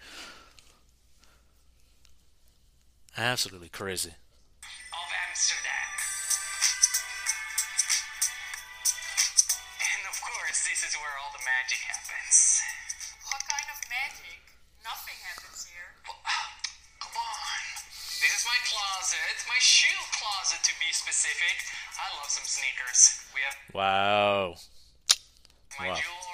Absolutely 3.17 3.69
crazy. 3.71 4.11
of 4.11 5.09
Amsterdam. 5.31 5.91
And 9.79 10.03
of 10.11 10.17
course, 10.19 10.59
this 10.67 10.83
is 10.83 10.93
where 10.99 11.15
all 11.23 11.31
the 11.31 11.43
magic 11.47 11.79
happens. 11.87 12.59
What 13.31 13.43
kind 13.47 13.69
of 13.71 13.79
magic? 13.87 14.41
Nothing 14.83 15.19
happens 15.31 15.63
here. 15.71 15.95
Well, 16.11 16.19
come 17.07 17.15
on. 17.15 17.63
This 18.19 18.35
is 18.35 18.45
my 18.51 18.59
closet, 18.67 19.37
my 19.47 19.61
shoe 19.63 20.01
closet 20.19 20.59
to 20.67 20.75
be 20.83 20.91
specific. 20.91 21.55
I 22.03 22.11
love 22.19 22.31
some 22.31 22.47
sneakers. 22.51 23.23
We 23.31 23.41
have 23.47 23.57
Wow. 23.71 24.59
my 25.79 25.95
Wow. 25.95 25.99
jewelry 26.03 26.34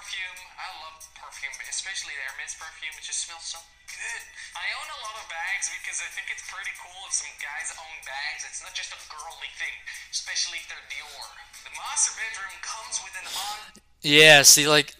perfume. 0.00 0.40
I 0.56 0.68
love 0.80 0.96
perfume, 1.12 1.52
especially 1.68 2.16
the 2.16 2.24
Hermes 2.32 2.56
perfume. 2.56 2.96
It 2.96 3.04
just 3.04 3.28
smells 3.28 3.44
so 3.44 3.60
good. 3.84 4.22
I 4.56 4.64
own 4.80 4.88
a 4.88 4.98
lot 5.04 5.12
of 5.20 5.28
bags 5.28 5.68
because 5.76 6.00
I 6.00 6.08
think 6.16 6.32
it's 6.32 6.44
pretty 6.48 6.72
cool 6.80 7.04
if 7.04 7.12
some 7.12 7.36
guys 7.36 7.68
own 7.76 7.98
bags. 8.08 8.48
It's 8.48 8.64
not 8.64 8.72
just 8.72 8.96
a 8.96 9.00
girly 9.12 9.52
thing, 9.60 9.76
especially 10.08 10.64
if 10.64 10.72
they're 10.72 10.88
Dior. 10.88 11.28
The 11.68 11.72
master 11.76 12.16
bedroom 12.16 12.56
comes 12.64 12.96
with 13.04 13.12
an 13.20 13.28
on 13.28 13.60
Yeah, 14.00 14.40
see 14.40 14.64
like 14.64 14.96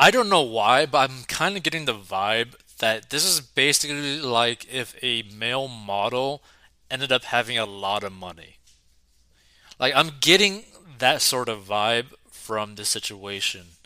I 0.00 0.08
don't 0.08 0.32
know 0.32 0.40
why, 0.48 0.88
but 0.88 1.04
I'm 1.04 1.28
kind 1.28 1.60
of 1.60 1.62
getting 1.62 1.84
the 1.84 1.92
vibe 1.92 2.56
that 2.80 3.12
this 3.12 3.28
is 3.28 3.44
basically 3.44 4.24
like 4.24 4.64
if 4.72 4.96
a 5.04 5.20
male 5.28 5.68
model 5.68 6.40
ended 6.88 7.12
up 7.12 7.28
having 7.28 7.60
a 7.60 7.68
lot 7.68 8.04
of 8.04 8.12
money. 8.16 8.56
Like 9.76 9.92
I'm 9.94 10.12
getting 10.20 10.64
that 11.00 11.20
sort 11.20 11.48
of 11.48 11.64
vibe 11.64 12.12
from 12.30 12.76
this 12.76 12.88
situation. 12.88 13.76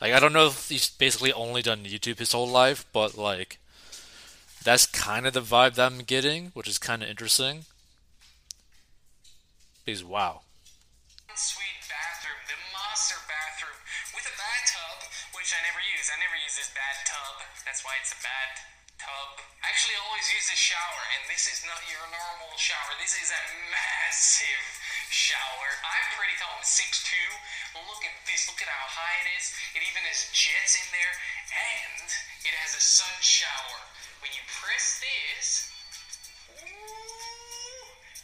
Like 0.00 0.12
I 0.12 0.20
don't 0.20 0.32
know 0.32 0.46
if 0.46 0.68
he's 0.68 0.90
basically 0.90 1.32
only 1.32 1.62
done 1.62 1.84
YouTube 1.84 2.18
his 2.18 2.32
whole 2.32 2.46
life, 2.46 2.84
but 2.92 3.16
like 3.16 3.58
that's 4.62 4.86
kind 4.86 5.26
of 5.26 5.32
the 5.32 5.40
vibe 5.40 5.74
that 5.74 5.90
I'm 5.90 6.02
getting, 6.02 6.50
which 6.54 6.68
is 6.68 6.78
kind 6.78 7.02
of 7.02 7.08
interesting. 7.08 7.64
Because 9.84 10.04
wow. 10.04 10.42
suite 11.34 11.80
bathroom, 11.88 12.42
the 12.44 12.58
master 12.76 13.16
bathroom, 13.24 13.80
with 14.12 14.28
a 14.28 14.36
bathtub, 14.36 15.08
which 15.32 15.50
I 15.54 15.64
never 15.64 15.80
use. 15.80 16.12
I 16.12 16.20
never 16.20 16.36
use 16.44 16.60
this 16.60 16.70
bathtub. 16.76 17.48
That's 17.64 17.82
why 17.82 17.96
it's 18.02 18.12
a 18.12 18.20
bad 18.20 18.77
tub. 18.98 19.38
I 19.62 19.70
always 20.04 20.26
use 20.34 20.50
this 20.50 20.58
shower, 20.58 21.02
and 21.14 21.30
this 21.30 21.46
is 21.46 21.62
not 21.62 21.78
your 21.86 22.02
normal 22.10 22.50
shower. 22.58 22.98
This 22.98 23.14
is 23.14 23.30
a 23.30 23.42
massive 23.70 24.66
shower. 25.06 25.70
I'm 25.86 26.06
pretty 26.18 26.34
tall. 26.42 26.58
I'm 26.58 26.66
6'2". 26.66 27.14
Look 27.86 28.02
at 28.02 28.18
this. 28.26 28.50
Look 28.50 28.58
at 28.58 28.66
how 28.66 28.90
high 28.90 29.22
it 29.22 29.30
is. 29.38 29.54
It 29.78 29.86
even 29.86 30.02
has 30.10 30.26
jets 30.34 30.74
in 30.74 30.88
there, 30.90 31.14
and 31.54 32.10
it 32.42 32.54
has 32.58 32.74
a 32.74 32.82
sun 32.82 33.14
shower. 33.22 33.78
When 34.18 34.34
you 34.34 34.42
press 34.50 34.98
this, 34.98 35.70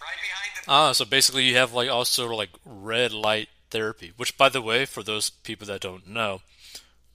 right 0.03 0.19
behind 0.19 0.51
the 0.59 0.63
Ah, 0.67 0.91
so 0.91 1.07
basically 1.07 1.47
you 1.47 1.55
have 1.55 1.73
like 1.73 1.89
also 1.89 2.27
like 2.35 2.51
red 2.67 3.15
light 3.15 3.49
therapy, 3.71 4.13
which 4.19 4.37
by 4.37 4.51
the 4.51 4.63
way, 4.63 4.85
for 4.85 5.03
those 5.07 5.31
people 5.31 5.67
that 5.71 5.87
don't 5.87 6.11
know, 6.11 6.43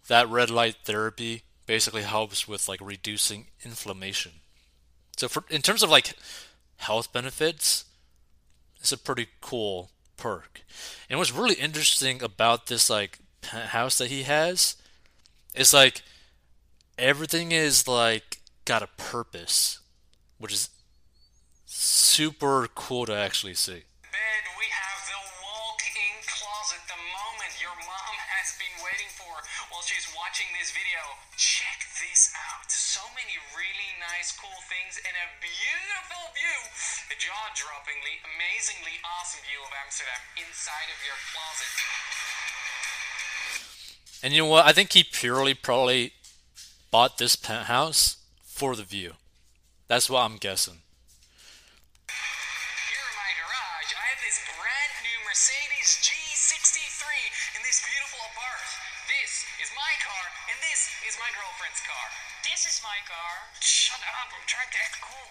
that 0.07 0.31
red 0.31 0.49
light 0.49 0.87
therapy 0.87 1.43
basically 1.69 2.01
helps 2.01 2.47
with 2.47 2.67
like 2.67 2.79
reducing 2.81 3.45
inflammation. 3.63 4.31
So 5.17 5.27
for 5.27 5.43
in 5.51 5.61
terms 5.61 5.83
of 5.83 5.91
like 5.91 6.15
health 6.77 7.13
benefits, 7.13 7.85
it's 8.79 8.91
a 8.91 8.97
pretty 8.97 9.27
cool 9.39 9.91
perk. 10.17 10.61
And 11.07 11.19
what's 11.19 11.31
really 11.31 11.53
interesting 11.53 12.23
about 12.23 12.65
this 12.65 12.89
like 12.89 13.19
penthouse 13.41 13.99
that 13.99 14.09
he 14.09 14.23
has 14.23 14.77
is 15.53 15.71
like 15.71 16.01
everything 16.97 17.51
is 17.51 17.87
like 17.87 18.39
got 18.65 18.81
a 18.81 18.89
purpose, 18.97 19.77
which 20.39 20.51
is 20.53 20.71
super 21.67 22.67
cool 22.73 23.05
to 23.05 23.13
actually 23.13 23.53
see. 23.53 23.83
While 29.79 29.87
she's 29.87 30.11
watching 30.11 30.51
this 30.59 30.75
video. 30.75 30.99
Check 31.39 31.87
this 32.03 32.35
out. 32.35 32.67
So 32.67 32.99
many 33.15 33.39
really 33.55 33.95
nice, 33.95 34.35
cool 34.35 34.59
things 34.67 34.99
and 34.99 35.15
a 35.15 35.31
beautiful 35.39 36.19
view. 36.35 36.59
A 37.07 37.15
jaw-droppingly, 37.15 38.19
amazingly 38.27 38.99
awesome 39.07 39.39
view 39.47 39.63
of 39.63 39.71
Amsterdam 39.79 40.19
inside 40.35 40.91
of 40.91 40.99
your 41.07 41.15
closet. 41.31 41.71
And 44.19 44.35
you 44.35 44.43
know 44.43 44.51
what? 44.51 44.67
I 44.67 44.75
think 44.75 44.91
he 44.91 45.07
purely 45.07 45.55
probably 45.55 46.11
bought 46.91 47.15
this 47.15 47.37
penthouse 47.37 48.19
for 48.43 48.75
the 48.75 48.83
view. 48.83 49.15
That's 49.87 50.09
what 50.09 50.27
I'm 50.27 50.35
guessing. 50.43 50.83
Here 52.11 52.99
in 52.99 53.15
my 53.15 53.31
garage, 53.31 53.95
I 53.95 54.11
have 54.11 54.19
this 54.27 54.43
brand 54.59 54.91
new 55.07 55.23
Mercedes 55.23 56.03
G63 56.03 56.18
in 57.55 57.61
this 57.63 57.81
beautiful 57.85 58.19
apartment. 58.33 58.73
This 59.09 59.45
is 59.61 59.69
my 59.75 59.93
car, 60.05 60.25
and 60.49 60.57
this 60.61 60.89
is 61.07 61.17
my 61.17 61.29
girlfriend's 61.33 61.81
car. 61.85 62.07
This 62.45 62.65
is 62.65 62.81
my 62.85 62.99
car. 63.05 63.33
Shut 63.59 64.01
up, 64.01 64.29
I'm 64.33 64.45
trying 64.45 64.69
to 64.69 64.79
act 64.79 64.97
cool. 65.01 65.29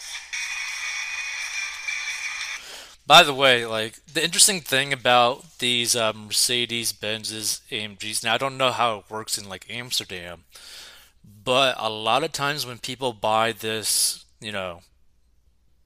By 3.06 3.22
the 3.22 3.32
way, 3.32 3.64
like 3.64 4.04
the 4.04 4.22
interesting 4.22 4.60
thing 4.60 4.92
about 4.92 5.58
these 5.58 5.96
uh, 5.96 6.12
Mercedes 6.12 6.92
Benzes 6.92 7.62
AMGs, 7.70 8.22
now 8.22 8.34
I 8.34 8.38
don't 8.38 8.58
know 8.58 8.70
how 8.70 8.98
it 8.98 9.10
works 9.10 9.38
in 9.38 9.48
like 9.48 9.64
Amsterdam, 9.70 10.44
but 11.24 11.74
a 11.78 11.88
lot 11.88 12.22
of 12.22 12.32
times 12.32 12.66
when 12.66 12.78
people 12.78 13.12
buy 13.14 13.52
this, 13.52 14.26
you 14.40 14.52
know, 14.52 14.82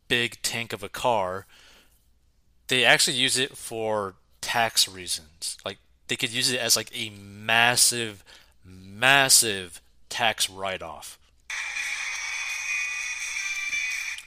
big 0.08 0.42
tank 0.42 0.72
of 0.72 0.82
a 0.82 0.88
car, 0.88 1.46
they 2.68 2.84
actually 2.84 3.16
use 3.16 3.38
it 3.38 3.56
for 3.56 4.14
tax 4.40 4.88
reasons. 4.88 5.56
Like 5.64 5.78
they 6.12 6.16
could 6.20 6.28
use 6.28 6.52
it 6.52 6.60
as 6.60 6.76
like 6.76 6.92
a 6.92 7.08
massive, 7.08 8.22
massive 8.62 9.80
tax 10.10 10.50
write-off. 10.50 11.16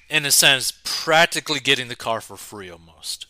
In 0.09 0.25
a 0.25 0.33
sense, 0.33 0.73
practically 0.81 1.61
getting 1.61 1.85
the 1.85 1.95
car 1.95 2.25
for 2.25 2.41
free 2.41 2.73
almost. 2.73 3.29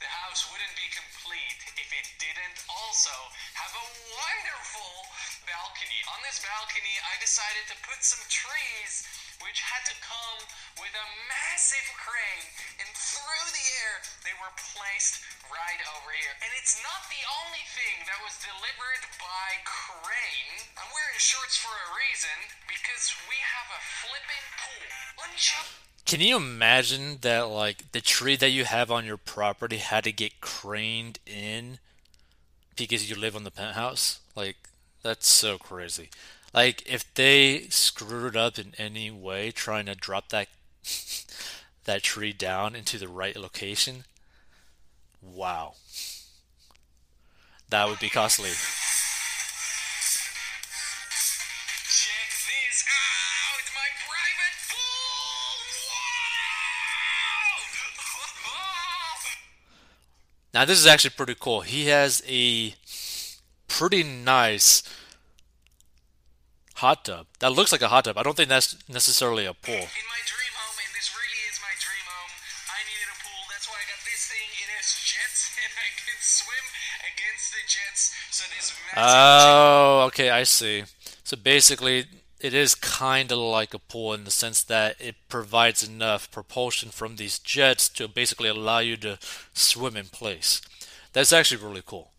The 0.00 0.08
house 0.08 0.48
wouldn't 0.48 0.72
be 0.80 0.88
complete 0.96 1.60
if 1.76 1.92
it 1.92 2.08
didn't 2.16 2.56
also 2.72 3.12
have 3.60 3.76
a 3.76 3.86
wonderful 4.08 5.12
balcony. 5.44 6.00
On 6.16 6.24
this 6.24 6.40
balcony, 6.40 6.96
I 7.04 7.20
decided 7.20 7.68
to 7.68 7.76
put 7.84 8.00
some 8.00 8.24
trees, 8.32 9.04
which 9.44 9.60
had 9.60 9.84
to 9.92 9.96
come 10.00 10.40
with 10.80 10.94
a 10.96 11.06
massive 11.28 11.84
crane, 12.00 12.48
and 12.80 12.88
through 13.18 13.50
the 13.50 13.68
air, 13.82 13.94
they 14.22 14.36
were 14.38 14.52
placed 14.76 15.24
right 15.50 15.82
over 15.96 16.10
here. 16.12 16.34
And 16.44 16.50
it's 16.60 16.78
not 16.84 17.02
the 17.10 17.24
only 17.42 17.64
thing 17.74 18.04
that 18.06 18.20
was 18.22 18.36
delivered 18.38 19.02
by 19.18 19.48
crane. 19.66 20.62
I'm 20.78 20.90
wearing 20.92 21.18
shorts 21.18 21.58
for 21.58 21.72
a 21.72 21.88
reason 21.96 22.38
because 22.68 23.10
we 23.26 23.36
have 23.40 23.68
a 23.74 23.80
flipping 23.82 24.46
pool. 24.60 24.88
Can 26.04 26.20
you 26.20 26.36
imagine 26.36 27.18
that 27.20 27.48
like 27.48 27.92
the 27.92 28.00
tree 28.00 28.36
that 28.36 28.50
you 28.50 28.64
have 28.64 28.90
on 28.90 29.04
your 29.04 29.18
property 29.18 29.76
had 29.76 30.04
to 30.04 30.12
get 30.12 30.40
craned 30.40 31.18
in 31.26 31.78
because 32.76 33.10
you 33.10 33.16
live 33.16 33.36
on 33.36 33.44
the 33.44 33.50
penthouse? 33.50 34.20
Like 34.34 34.56
that's 35.02 35.28
so 35.28 35.58
crazy. 35.58 36.08
Like 36.54 36.82
if 36.90 37.12
they 37.14 37.66
screwed 37.68 38.36
up 38.36 38.58
in 38.58 38.72
any 38.78 39.10
way 39.10 39.50
trying 39.50 39.86
to 39.86 39.94
drop 39.94 40.30
that 40.30 40.48
that 41.88 42.02
tree 42.02 42.34
down 42.34 42.76
into 42.76 42.98
the 42.98 43.08
right 43.08 43.34
location, 43.34 44.04
wow. 45.22 45.72
That 47.70 47.88
would 47.88 47.98
be 47.98 48.10
costly. 48.10 48.50
Check 48.50 48.60
this 52.44 52.84
out! 52.84 53.64
My 53.74 53.88
private 54.04 54.58
pool! 54.68 54.76
Now 60.54 60.64
this 60.66 60.78
is 60.78 60.86
actually 60.86 61.10
pretty 61.16 61.36
cool. 61.40 61.62
He 61.62 61.86
has 61.86 62.22
a 62.28 62.74
pretty 63.66 64.02
nice 64.02 64.82
hot 66.76 67.06
tub. 67.06 67.26
That 67.38 67.52
looks 67.52 67.72
like 67.72 67.80
a 67.80 67.88
hot 67.88 68.04
tub. 68.04 68.18
I 68.18 68.22
don't 68.22 68.36
think 68.36 68.50
that's 68.50 68.76
necessarily 68.88 69.46
a 69.46 69.54
pool. 69.54 69.86
Oh, 78.96 80.04
okay, 80.08 80.30
I 80.30 80.42
see. 80.42 80.84
So 81.24 81.36
basically, 81.36 82.06
it 82.40 82.54
is 82.54 82.74
kind 82.74 83.30
of 83.32 83.38
like 83.38 83.74
a 83.74 83.78
pool 83.78 84.14
in 84.14 84.24
the 84.24 84.30
sense 84.30 84.62
that 84.64 84.96
it 85.00 85.16
provides 85.28 85.86
enough 85.86 86.30
propulsion 86.30 86.90
from 86.90 87.16
these 87.16 87.38
jets 87.38 87.88
to 87.90 88.08
basically 88.08 88.48
allow 88.48 88.78
you 88.78 88.96
to 88.98 89.18
swim 89.52 89.96
in 89.96 90.06
place. 90.06 90.62
That's 91.12 91.32
actually 91.32 91.62
really 91.62 91.82
cool. 91.84 92.12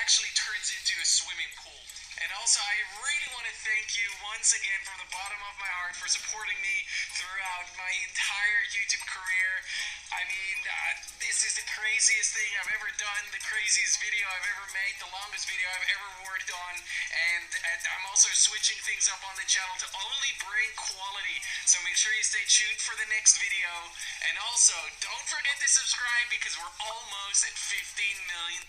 actually 0.00 0.32
turns 0.36 0.68
into 0.68 1.00
a 1.00 1.06
swimming 1.06 1.52
pool. 1.56 1.80
And 2.20 2.28
also, 2.38 2.60
I 2.60 2.91
once 4.32 4.56
again 4.56 4.80
from 4.80 4.96
the 4.96 5.12
bottom 5.12 5.36
of 5.44 5.54
my 5.60 5.68
heart 5.76 5.92
for 5.92 6.08
supporting 6.08 6.56
me 6.64 6.76
throughout 7.20 7.68
my 7.76 7.92
entire 8.08 8.64
YouTube 8.72 9.04
career. 9.04 9.60
I 10.08 10.24
mean, 10.24 10.58
uh, 10.64 10.92
this 11.20 11.44
is 11.44 11.52
the 11.60 11.66
craziest 11.68 12.32
thing 12.32 12.48
I've 12.56 12.72
ever 12.72 12.88
done, 12.96 13.28
the 13.28 13.44
craziest 13.44 14.00
video 14.00 14.24
I've 14.32 14.48
ever 14.56 14.72
made, 14.72 14.96
the 15.04 15.12
longest 15.12 15.44
video 15.44 15.68
I've 15.76 15.84
ever 15.84 16.08
worked 16.24 16.48
on, 16.48 16.74
and, 17.12 17.44
and 17.44 17.80
I'm 17.92 18.08
also 18.08 18.32
switching 18.32 18.80
things 18.88 19.04
up 19.12 19.20
on 19.20 19.36
the 19.36 19.44
channel 19.44 19.76
to 19.84 19.88
only 20.00 20.32
bring 20.40 20.72
quality. 20.80 21.36
So 21.68 21.76
make 21.84 22.00
sure 22.00 22.16
you 22.16 22.24
stay 22.24 22.44
tuned 22.48 22.80
for 22.80 22.96
the 22.96 23.08
next 23.12 23.36
video, 23.36 23.68
and 24.32 24.40
also 24.48 24.72
don't 25.04 25.28
forget 25.28 25.60
to 25.60 25.68
subscribe 25.68 26.32
because 26.32 26.56
we're 26.56 26.76
almost 26.80 27.44
at 27.44 27.52
15 27.52 28.32
million. 28.32 28.64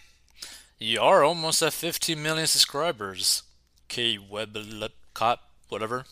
You 0.75 0.99
are 0.99 1.23
almost 1.23 1.63
at 1.63 1.71
15 1.71 2.19
million 2.19 2.51
subscribers. 2.51 3.47
K 3.87 4.19
Webcop, 4.19 5.52
whatever. 5.73 6.05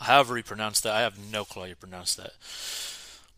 However 0.00 0.36
you 0.36 0.42
pronounce 0.42 0.80
that, 0.80 0.92
I 0.92 1.00
have 1.02 1.18
no 1.18 1.44
clue 1.44 1.62
how 1.62 1.68
you 1.68 1.76
pronounce 1.76 2.14
that. 2.16 2.32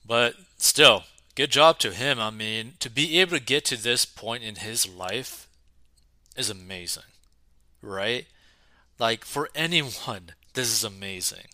But 0.04 0.34
still, 0.56 1.04
good 1.34 1.50
job 1.50 1.78
to 1.80 1.92
him. 1.92 2.18
I 2.18 2.30
mean, 2.30 2.74
to 2.80 2.88
be 2.88 3.20
able 3.20 3.36
to 3.38 3.44
get 3.44 3.64
to 3.66 3.76
this 3.76 4.04
point 4.04 4.42
in 4.42 4.56
his 4.56 4.88
life 4.88 5.46
is 6.36 6.50
amazing, 6.50 7.04
right? 7.82 8.26
Like, 8.98 9.24
for 9.24 9.50
anyone, 9.54 10.32
this 10.54 10.72
is 10.72 10.82
amazing, 10.82 11.48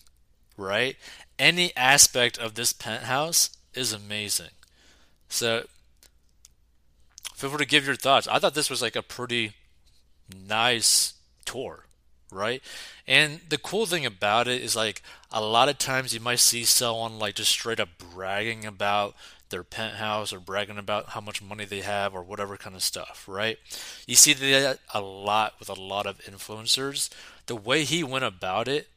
right? 0.57 0.97
Any 1.39 1.75
aspect 1.77 2.39
of 2.39 2.55
this 2.55 2.73
penthouse 2.73 3.51
is 3.75 3.93
amazing. 3.93 4.51
So, 5.29 5.65
feel 7.35 7.51
free 7.51 7.59
to 7.59 7.67
give 7.67 7.87
your 7.87 7.97
thoughts. 7.97 8.29
I 8.29 8.39
thought 8.39 8.55
this 8.55 8.71
was 8.71 8.81
like 8.83 8.97
a 8.97 9.03
pretty 9.03 9.53
nice 10.35 11.15
tour, 11.45 11.87
right? 12.33 12.63
And 13.07 13.41
the 13.49 13.59
cool 13.59 13.87
thing 13.87 14.07
about 14.07 14.49
it 14.49 14.63
is 14.63 14.75
like 14.75 15.03
a 15.31 15.41
lot 15.41 15.69
of 15.69 15.79
times 15.79 16.15
you 16.15 16.21
might 16.21 16.39
see 16.39 16.65
someone 16.65 17.19
like 17.19 17.37
just 17.37 17.51
straight 17.51 17.81
up 17.81 17.91
bragging 17.99 18.65
about 18.65 19.15
their 19.51 19.63
penthouse 19.63 20.33
or 20.33 20.41
bragging 20.41 20.79
about 20.79 21.11
how 21.11 21.21
much 21.21 21.43
money 21.43 21.65
they 21.65 21.83
have 21.83 22.15
or 22.15 22.23
whatever 22.23 22.57
kind 22.57 22.75
of 22.75 22.83
stuff, 22.83 23.25
right? 23.29 23.59
You 24.07 24.17
see 24.17 24.33
that 24.33 24.81
a 24.93 25.01
lot 25.01 25.55
with 25.61 25.69
a 25.69 25.75
lot 25.75 26.07
of 26.07 26.19
influencers. 26.23 27.11
The 27.47 27.55
way 27.57 27.85
he 27.85 28.03
went 28.03 28.25
about 28.25 28.67
it 28.67 28.89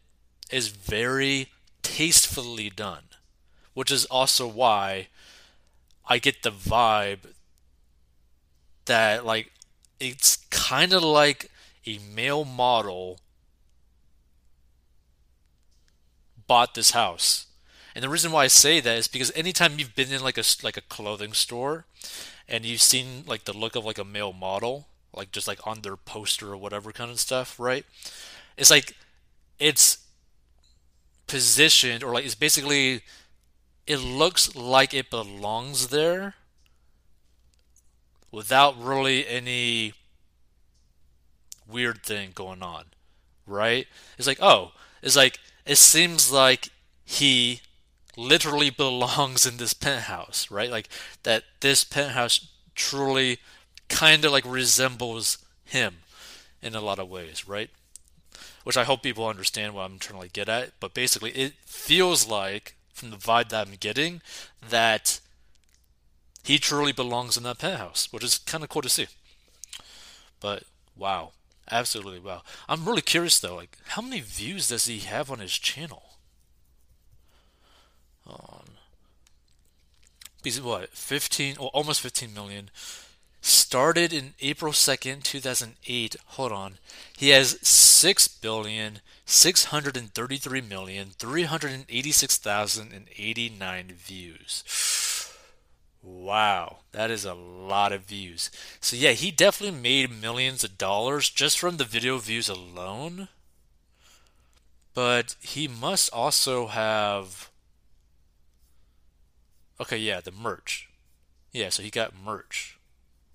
is 0.51 0.69
very 0.69 1.49
tastefully 1.83 2.69
done, 2.69 3.03
which 3.73 3.91
is 3.91 4.05
also 4.05 4.47
why 4.47 5.07
I 6.07 6.17
get 6.19 6.43
the 6.43 6.51
vibe 6.51 7.19
that 8.85 9.25
like 9.25 9.51
it's 9.99 10.37
kind 10.49 10.93
of 10.93 11.03
like 11.03 11.51
a 11.85 11.99
male 12.13 12.45
model 12.45 13.19
bought 16.47 16.73
this 16.75 16.91
house 16.91 17.47
And 17.95 18.03
the 18.03 18.10
reason 18.10 18.31
why 18.31 18.45
I 18.45 18.47
say 18.47 18.79
that 18.81 18.97
is 18.97 19.08
because 19.08 19.31
anytime 19.36 19.79
you've 19.79 19.95
been 19.95 20.12
in 20.13 20.23
like 20.23 20.38
a 20.38 20.43
like 20.63 20.77
a 20.77 20.81
clothing 20.81 21.34
store 21.34 21.86
and 22.47 22.65
you've 22.65 22.81
seen 22.81 23.23
like 23.27 23.45
the 23.45 23.53
look 23.53 23.75
of 23.75 23.86
like 23.86 23.97
a 23.99 24.05
male 24.05 24.34
model, 24.34 24.88
like 25.13 25.31
just 25.31 25.47
like 25.47 25.60
on 25.67 25.81
their 25.81 25.97
poster 25.97 26.53
or 26.53 26.58
whatever 26.58 26.91
kind 26.93 27.12
of 27.12 27.19
stuff, 27.19 27.60
right? 27.60 27.86
It's 28.58 28.71
like 28.71 28.95
it's 29.60 29.99
positioned 31.27 32.03
or 32.03 32.13
like 32.13 32.25
it's 32.25 32.36
basically 32.36 33.01
it 33.88 33.97
looks 33.97 34.55
like 34.55 34.93
it 34.93 35.10
belongs 35.10 35.89
there 35.89 36.36
without 38.31 38.79
really 38.81 39.27
any 39.27 39.93
weird 41.67 42.03
thing 42.03 42.31
going 42.34 42.62
on, 42.62 42.86
right? 43.47 43.88
It's 44.17 44.27
like, 44.27 44.39
oh, 44.41 44.71
it's 45.01 45.15
like 45.15 45.39
it 45.65 45.78
seems 45.78 46.32
like 46.32 46.69
he 47.04 47.62
literally 48.17 48.69
belongs 48.69 49.45
in 49.45 49.58
this 49.58 49.73
penthouse, 49.73 50.49
right? 50.49 50.71
Like 50.71 50.89
that 51.23 51.43
this 51.62 51.84
penthouse 51.84 52.47
truly 52.75 53.39
kind 53.89 54.25
of 54.25 54.32
like 54.32 54.45
resembles 54.45 55.38
him 55.63 55.97
in 56.62 56.75
a 56.75 56.82
lot 56.82 56.99
of 56.99 57.10
ways, 57.10 57.47
right? 57.47 57.69
Which 58.63 58.78
I 58.78 58.84
hope 58.84 59.04
people 59.04 59.28
understand 59.28 59.73
what 59.73 59.84
I'm 59.84 59.99
trying 59.99 60.17
to 60.17 60.23
like 60.23 60.34
get 60.34 60.49
at. 60.49 60.71
But 60.80 60.93
basically, 60.93 61.32
it 61.32 61.54
feels 61.65 62.28
like 62.28 62.75
from 62.93 63.12
the 63.12 63.17
vibe 63.17 63.49
that 63.49 63.67
I'm 63.67 63.75
getting 63.75 64.21
that 64.67 65.19
he 66.43 66.58
truly 66.58 66.91
belongs 66.91 67.38
in 67.38 67.43
that 67.43 67.60
penthouse, 67.60 68.12
which 68.12 68.23
is 68.23 68.38
kind 68.38 68.63
of 68.63 68.69
cool 68.69 68.82
to 68.82 68.89
see. 68.89 69.08
But 70.39 70.63
wow, 70.95 71.32
absolutely 71.71 72.19
wow. 72.19 72.41
I'm 72.67 72.86
really 72.86 73.01
curious 73.01 73.39
though, 73.39 73.56
like 73.56 73.78
how 73.88 74.01
many 74.01 74.19
views 74.21 74.69
does 74.69 74.86
he 74.86 74.99
have 74.99 75.32
on 75.32 75.39
his 75.39 75.54
channel? 75.54 76.04
Um, 78.28 78.36
on 78.38 78.65
he's 80.43 80.62
what 80.62 80.89
15 80.89 81.58
or 81.58 81.69
almost 81.69 82.01
15 82.01 82.34
million 82.34 82.69
started 83.41 84.12
in 84.12 84.34
April 84.41 84.73
2nd, 84.73 85.23
2008. 85.23 86.15
Hold 86.25 86.51
on. 86.51 86.80
He 87.15 87.30
has 87.30 87.58
6 87.62 88.28
billion 88.28 88.99
633 89.25 90.62
million 90.62 91.12
386,089 91.17 93.93
views. 93.95 94.63
Wow, 96.05 96.81
that 96.91 97.09
is 97.09 97.25
a 97.25 97.33
lot 97.33 97.91
of 97.91 98.03
views. 98.03 98.51
So 98.79 98.95
yeah, 98.95 99.11
he 99.11 99.31
definitely 99.31 99.79
made 99.79 100.11
millions 100.11 100.63
of 100.63 100.77
dollars 100.77 101.31
just 101.31 101.57
from 101.57 101.77
the 101.77 101.83
video 101.83 102.19
views 102.19 102.47
alone. 102.47 103.27
But 104.93 105.35
he 105.41 105.67
must 105.67 106.13
also 106.13 106.67
have 106.67 107.49
Okay, 109.81 109.97
yeah, 109.97 110.21
the 110.21 110.31
merch. 110.31 110.89
Yeah, 111.51 111.69
so 111.69 111.81
he 111.81 111.89
got 111.89 112.13
merch 112.15 112.77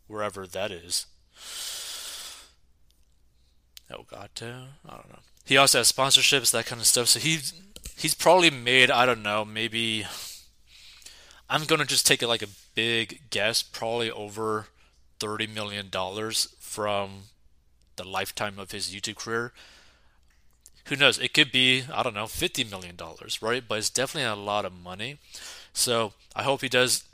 wherever 0.06 0.46
that 0.46 0.70
is. 0.70 1.06
Elgato, 3.90 4.68
I 4.88 4.90
don't 4.90 5.10
know. 5.10 5.18
He 5.44 5.56
also 5.56 5.78
has 5.78 5.90
sponsorships, 5.90 6.52
that 6.52 6.66
kind 6.66 6.80
of 6.80 6.86
stuff. 6.86 7.08
So 7.08 7.18
he's 7.18 7.52
he's 7.96 8.14
probably 8.14 8.50
made 8.50 8.92
I 8.92 9.06
don't 9.06 9.22
know, 9.22 9.44
maybe 9.44 10.06
I'm 11.50 11.64
gonna 11.64 11.84
just 11.84 12.06
take 12.06 12.22
it 12.22 12.28
like 12.28 12.42
a 12.42 12.48
big 12.74 13.22
guess, 13.30 13.62
probably 13.62 14.10
over 14.10 14.68
thirty 15.18 15.48
million 15.48 15.88
dollars 15.90 16.54
from 16.60 17.24
the 17.96 18.04
lifetime 18.04 18.58
of 18.58 18.70
his 18.70 18.90
YouTube 18.94 19.16
career. 19.16 19.52
Who 20.86 20.96
knows? 20.96 21.18
It 21.18 21.34
could 21.34 21.50
be 21.50 21.84
I 21.92 22.04
don't 22.04 22.14
know, 22.14 22.28
fifty 22.28 22.62
million 22.62 22.94
dollars, 22.94 23.42
right? 23.42 23.64
But 23.66 23.78
it's 23.78 23.90
definitely 23.90 24.30
a 24.30 24.36
lot 24.36 24.64
of 24.64 24.72
money. 24.72 25.18
So 25.72 26.12
I 26.36 26.44
hope 26.44 26.62
he 26.62 26.68
does 26.68 27.04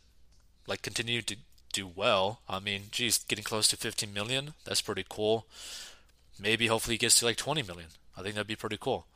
like 0.67 0.83
continue 0.83 1.23
to 1.23 1.37
do 1.73 1.87
well. 1.87 2.41
I 2.49 2.59
mean, 2.59 2.85
geez, 2.91 3.19
getting 3.19 3.45
close 3.45 3.69
to 3.69 3.77
15 3.77 4.13
million, 4.13 4.55
that's 4.65 4.81
pretty 4.81 5.05
cool. 5.09 5.47
Maybe 6.39 6.67
hopefully 6.67 6.95
he 6.95 6.99
gets 6.99 7.19
to 7.21 7.25
like 7.25 7.37
20 7.37 7.63
million. 7.63 7.89
I 8.17 8.23
think 8.23 8.35
that'd 8.35 8.47
be 8.47 8.57
pretty 8.57 8.79
cool. 8.79 9.07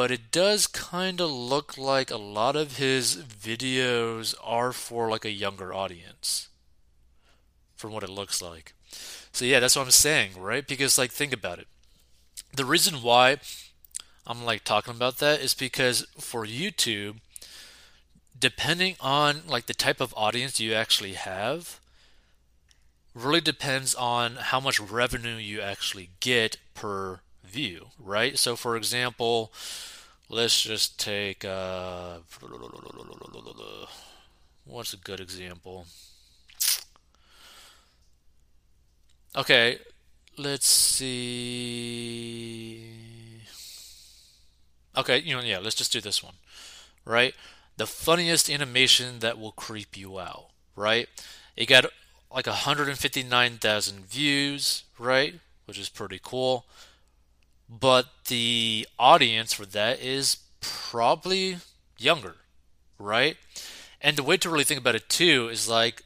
But 0.00 0.10
it 0.10 0.30
does 0.32 0.66
kind 0.66 1.20
of 1.20 1.30
look 1.30 1.76
like 1.76 2.10
a 2.10 2.16
lot 2.16 2.56
of 2.56 2.78
his 2.78 3.16
videos 3.16 4.34
are 4.42 4.72
for 4.72 5.10
like 5.10 5.26
a 5.26 5.30
younger 5.30 5.74
audience. 5.74 6.48
From 7.76 7.92
what 7.92 8.02
it 8.02 8.08
looks 8.08 8.40
like. 8.40 8.72
So 9.30 9.44
yeah, 9.44 9.60
that's 9.60 9.76
what 9.76 9.82
I'm 9.82 9.90
saying, 9.90 10.40
right? 10.40 10.66
Because 10.66 10.96
like 10.96 11.10
think 11.10 11.34
about 11.34 11.58
it. 11.58 11.68
The 12.56 12.64
reason 12.64 13.02
why 13.02 13.40
I'm 14.26 14.42
like 14.42 14.64
talking 14.64 14.94
about 14.94 15.18
that 15.18 15.40
is 15.40 15.52
because 15.52 16.06
for 16.18 16.46
YouTube, 16.46 17.16
depending 18.38 18.96
on 19.00 19.42
like 19.46 19.66
the 19.66 19.74
type 19.74 20.00
of 20.00 20.14
audience 20.16 20.58
you 20.58 20.72
actually 20.72 21.12
have 21.12 21.78
really 23.14 23.42
depends 23.42 23.94
on 23.94 24.36
how 24.36 24.60
much 24.60 24.80
revenue 24.80 25.36
you 25.36 25.60
actually 25.60 26.08
get 26.20 26.56
per 26.72 27.20
view, 27.50 27.86
right? 27.98 28.38
So 28.38 28.56
for 28.56 28.76
example, 28.76 29.52
let's 30.28 30.62
just 30.62 30.98
take 30.98 31.44
uh, 31.44 32.18
what's 34.64 34.92
a 34.92 34.98
good 34.98 35.20
example? 35.20 35.86
Okay, 39.36 39.78
let's 40.36 40.66
see. 40.66 41.30
Okay, 44.96 45.18
you 45.18 45.36
know, 45.36 45.42
yeah, 45.42 45.58
let's 45.58 45.76
just 45.76 45.92
do 45.92 46.00
this 46.00 46.22
one, 46.22 46.34
right? 47.04 47.34
the 47.80 47.86
funniest 47.86 48.50
animation 48.50 49.20
that 49.20 49.38
will 49.38 49.52
creep 49.52 49.96
you 49.96 50.18
out, 50.18 50.48
right? 50.76 51.08
It 51.56 51.64
got 51.64 51.86
like 52.30 52.46
159,000 52.46 54.06
views, 54.06 54.84
right? 54.98 55.36
Which 55.64 55.78
is 55.78 55.88
pretty 55.88 56.20
cool. 56.22 56.66
But 57.70 58.06
the 58.26 58.86
audience 58.98 59.52
for 59.52 59.64
that 59.66 60.00
is 60.00 60.38
probably 60.60 61.58
younger, 61.98 62.36
right? 62.98 63.36
And 64.00 64.16
the 64.16 64.24
way 64.24 64.36
to 64.38 64.50
really 64.50 64.64
think 64.64 64.80
about 64.80 64.96
it 64.96 65.08
too 65.08 65.48
is 65.48 65.68
like 65.68 66.02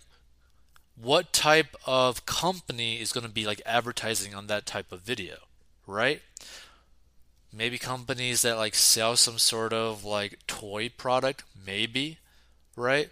what 1.01 1.33
type 1.33 1.75
of 1.87 2.27
company 2.27 3.01
is 3.01 3.13
going 3.13 3.27
to 3.27 3.33
be 3.33 3.47
like 3.47 3.63
advertising 3.65 4.35
on 4.35 4.47
that 4.49 4.67
type 4.67 4.93
of 4.93 5.01
video, 5.01 5.37
right? 5.87 6.21
maybe 7.57 7.79
companies 7.79 8.43
that 8.43 8.57
like 8.57 8.75
sell 8.75 9.17
some 9.17 9.39
sort 9.39 9.73
of 9.73 10.05
like 10.05 10.39
toy 10.47 10.89
product, 10.89 11.45
maybe, 11.67 12.19
right? 12.77 13.11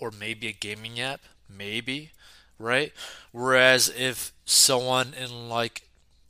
Or 0.00 0.10
maybe 0.10 0.46
a 0.48 0.52
gaming 0.52 1.00
app, 1.00 1.20
maybe, 1.48 2.12
right? 2.58 2.92
Whereas 3.32 3.92
if 3.96 4.32
someone 4.44 5.14
in 5.14 5.48
like 5.48 5.83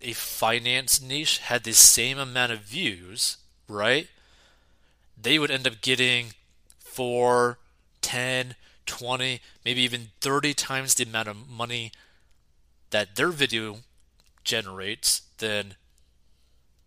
a 0.04 0.12
finance 0.12 1.00
niche 1.00 1.38
had 1.38 1.64
the 1.64 1.72
same 1.72 2.18
amount 2.18 2.52
of 2.52 2.60
views, 2.60 3.38
right? 3.68 4.08
They 5.20 5.38
would 5.38 5.50
end 5.50 5.66
up 5.66 5.80
getting 5.80 6.32
4, 6.78 7.58
10, 8.02 8.54
20, 8.86 9.40
maybe 9.64 9.80
even 9.80 10.08
30 10.20 10.54
times 10.54 10.94
the 10.94 11.04
amount 11.04 11.28
of 11.28 11.48
money 11.48 11.90
that 12.90 13.16
their 13.16 13.30
video 13.30 13.78
generates 14.44 15.22
than 15.38 15.74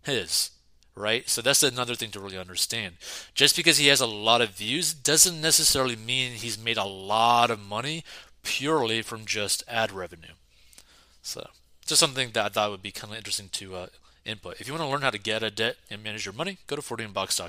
his, 0.02 0.50
right? 0.94 1.28
So 1.28 1.42
that's 1.42 1.62
another 1.62 1.94
thing 1.94 2.10
to 2.12 2.20
really 2.20 2.38
understand. 2.38 2.94
Just 3.34 3.56
because 3.56 3.78
he 3.78 3.88
has 3.88 4.00
a 4.00 4.06
lot 4.06 4.40
of 4.40 4.50
views 4.50 4.94
doesn't 4.94 5.40
necessarily 5.40 5.96
mean 5.96 6.32
he's 6.32 6.62
made 6.62 6.78
a 6.78 6.84
lot 6.84 7.50
of 7.50 7.58
money 7.60 8.04
purely 8.42 9.02
from 9.02 9.24
just 9.24 9.64
ad 9.68 9.90
revenue. 9.92 10.34
So, 11.20 11.48
just 11.88 12.00
something 12.00 12.30
that 12.32 12.44
I 12.44 12.48
thought 12.50 12.70
would 12.70 12.82
be 12.82 12.90
kind 12.90 13.12
of 13.12 13.16
interesting 13.16 13.48
to 13.52 13.74
uh, 13.74 13.86
input. 14.24 14.60
If 14.60 14.68
you 14.68 14.74
want 14.74 14.84
to 14.84 14.90
learn 14.90 15.00
how 15.00 15.10
to 15.10 15.18
get 15.18 15.42
a 15.42 15.50
debt 15.50 15.76
and 15.90 16.04
manage 16.04 16.26
your 16.26 16.34
money, 16.34 16.58
go 16.66 16.76
to 16.76 16.82
40inbox.com. 16.82 17.48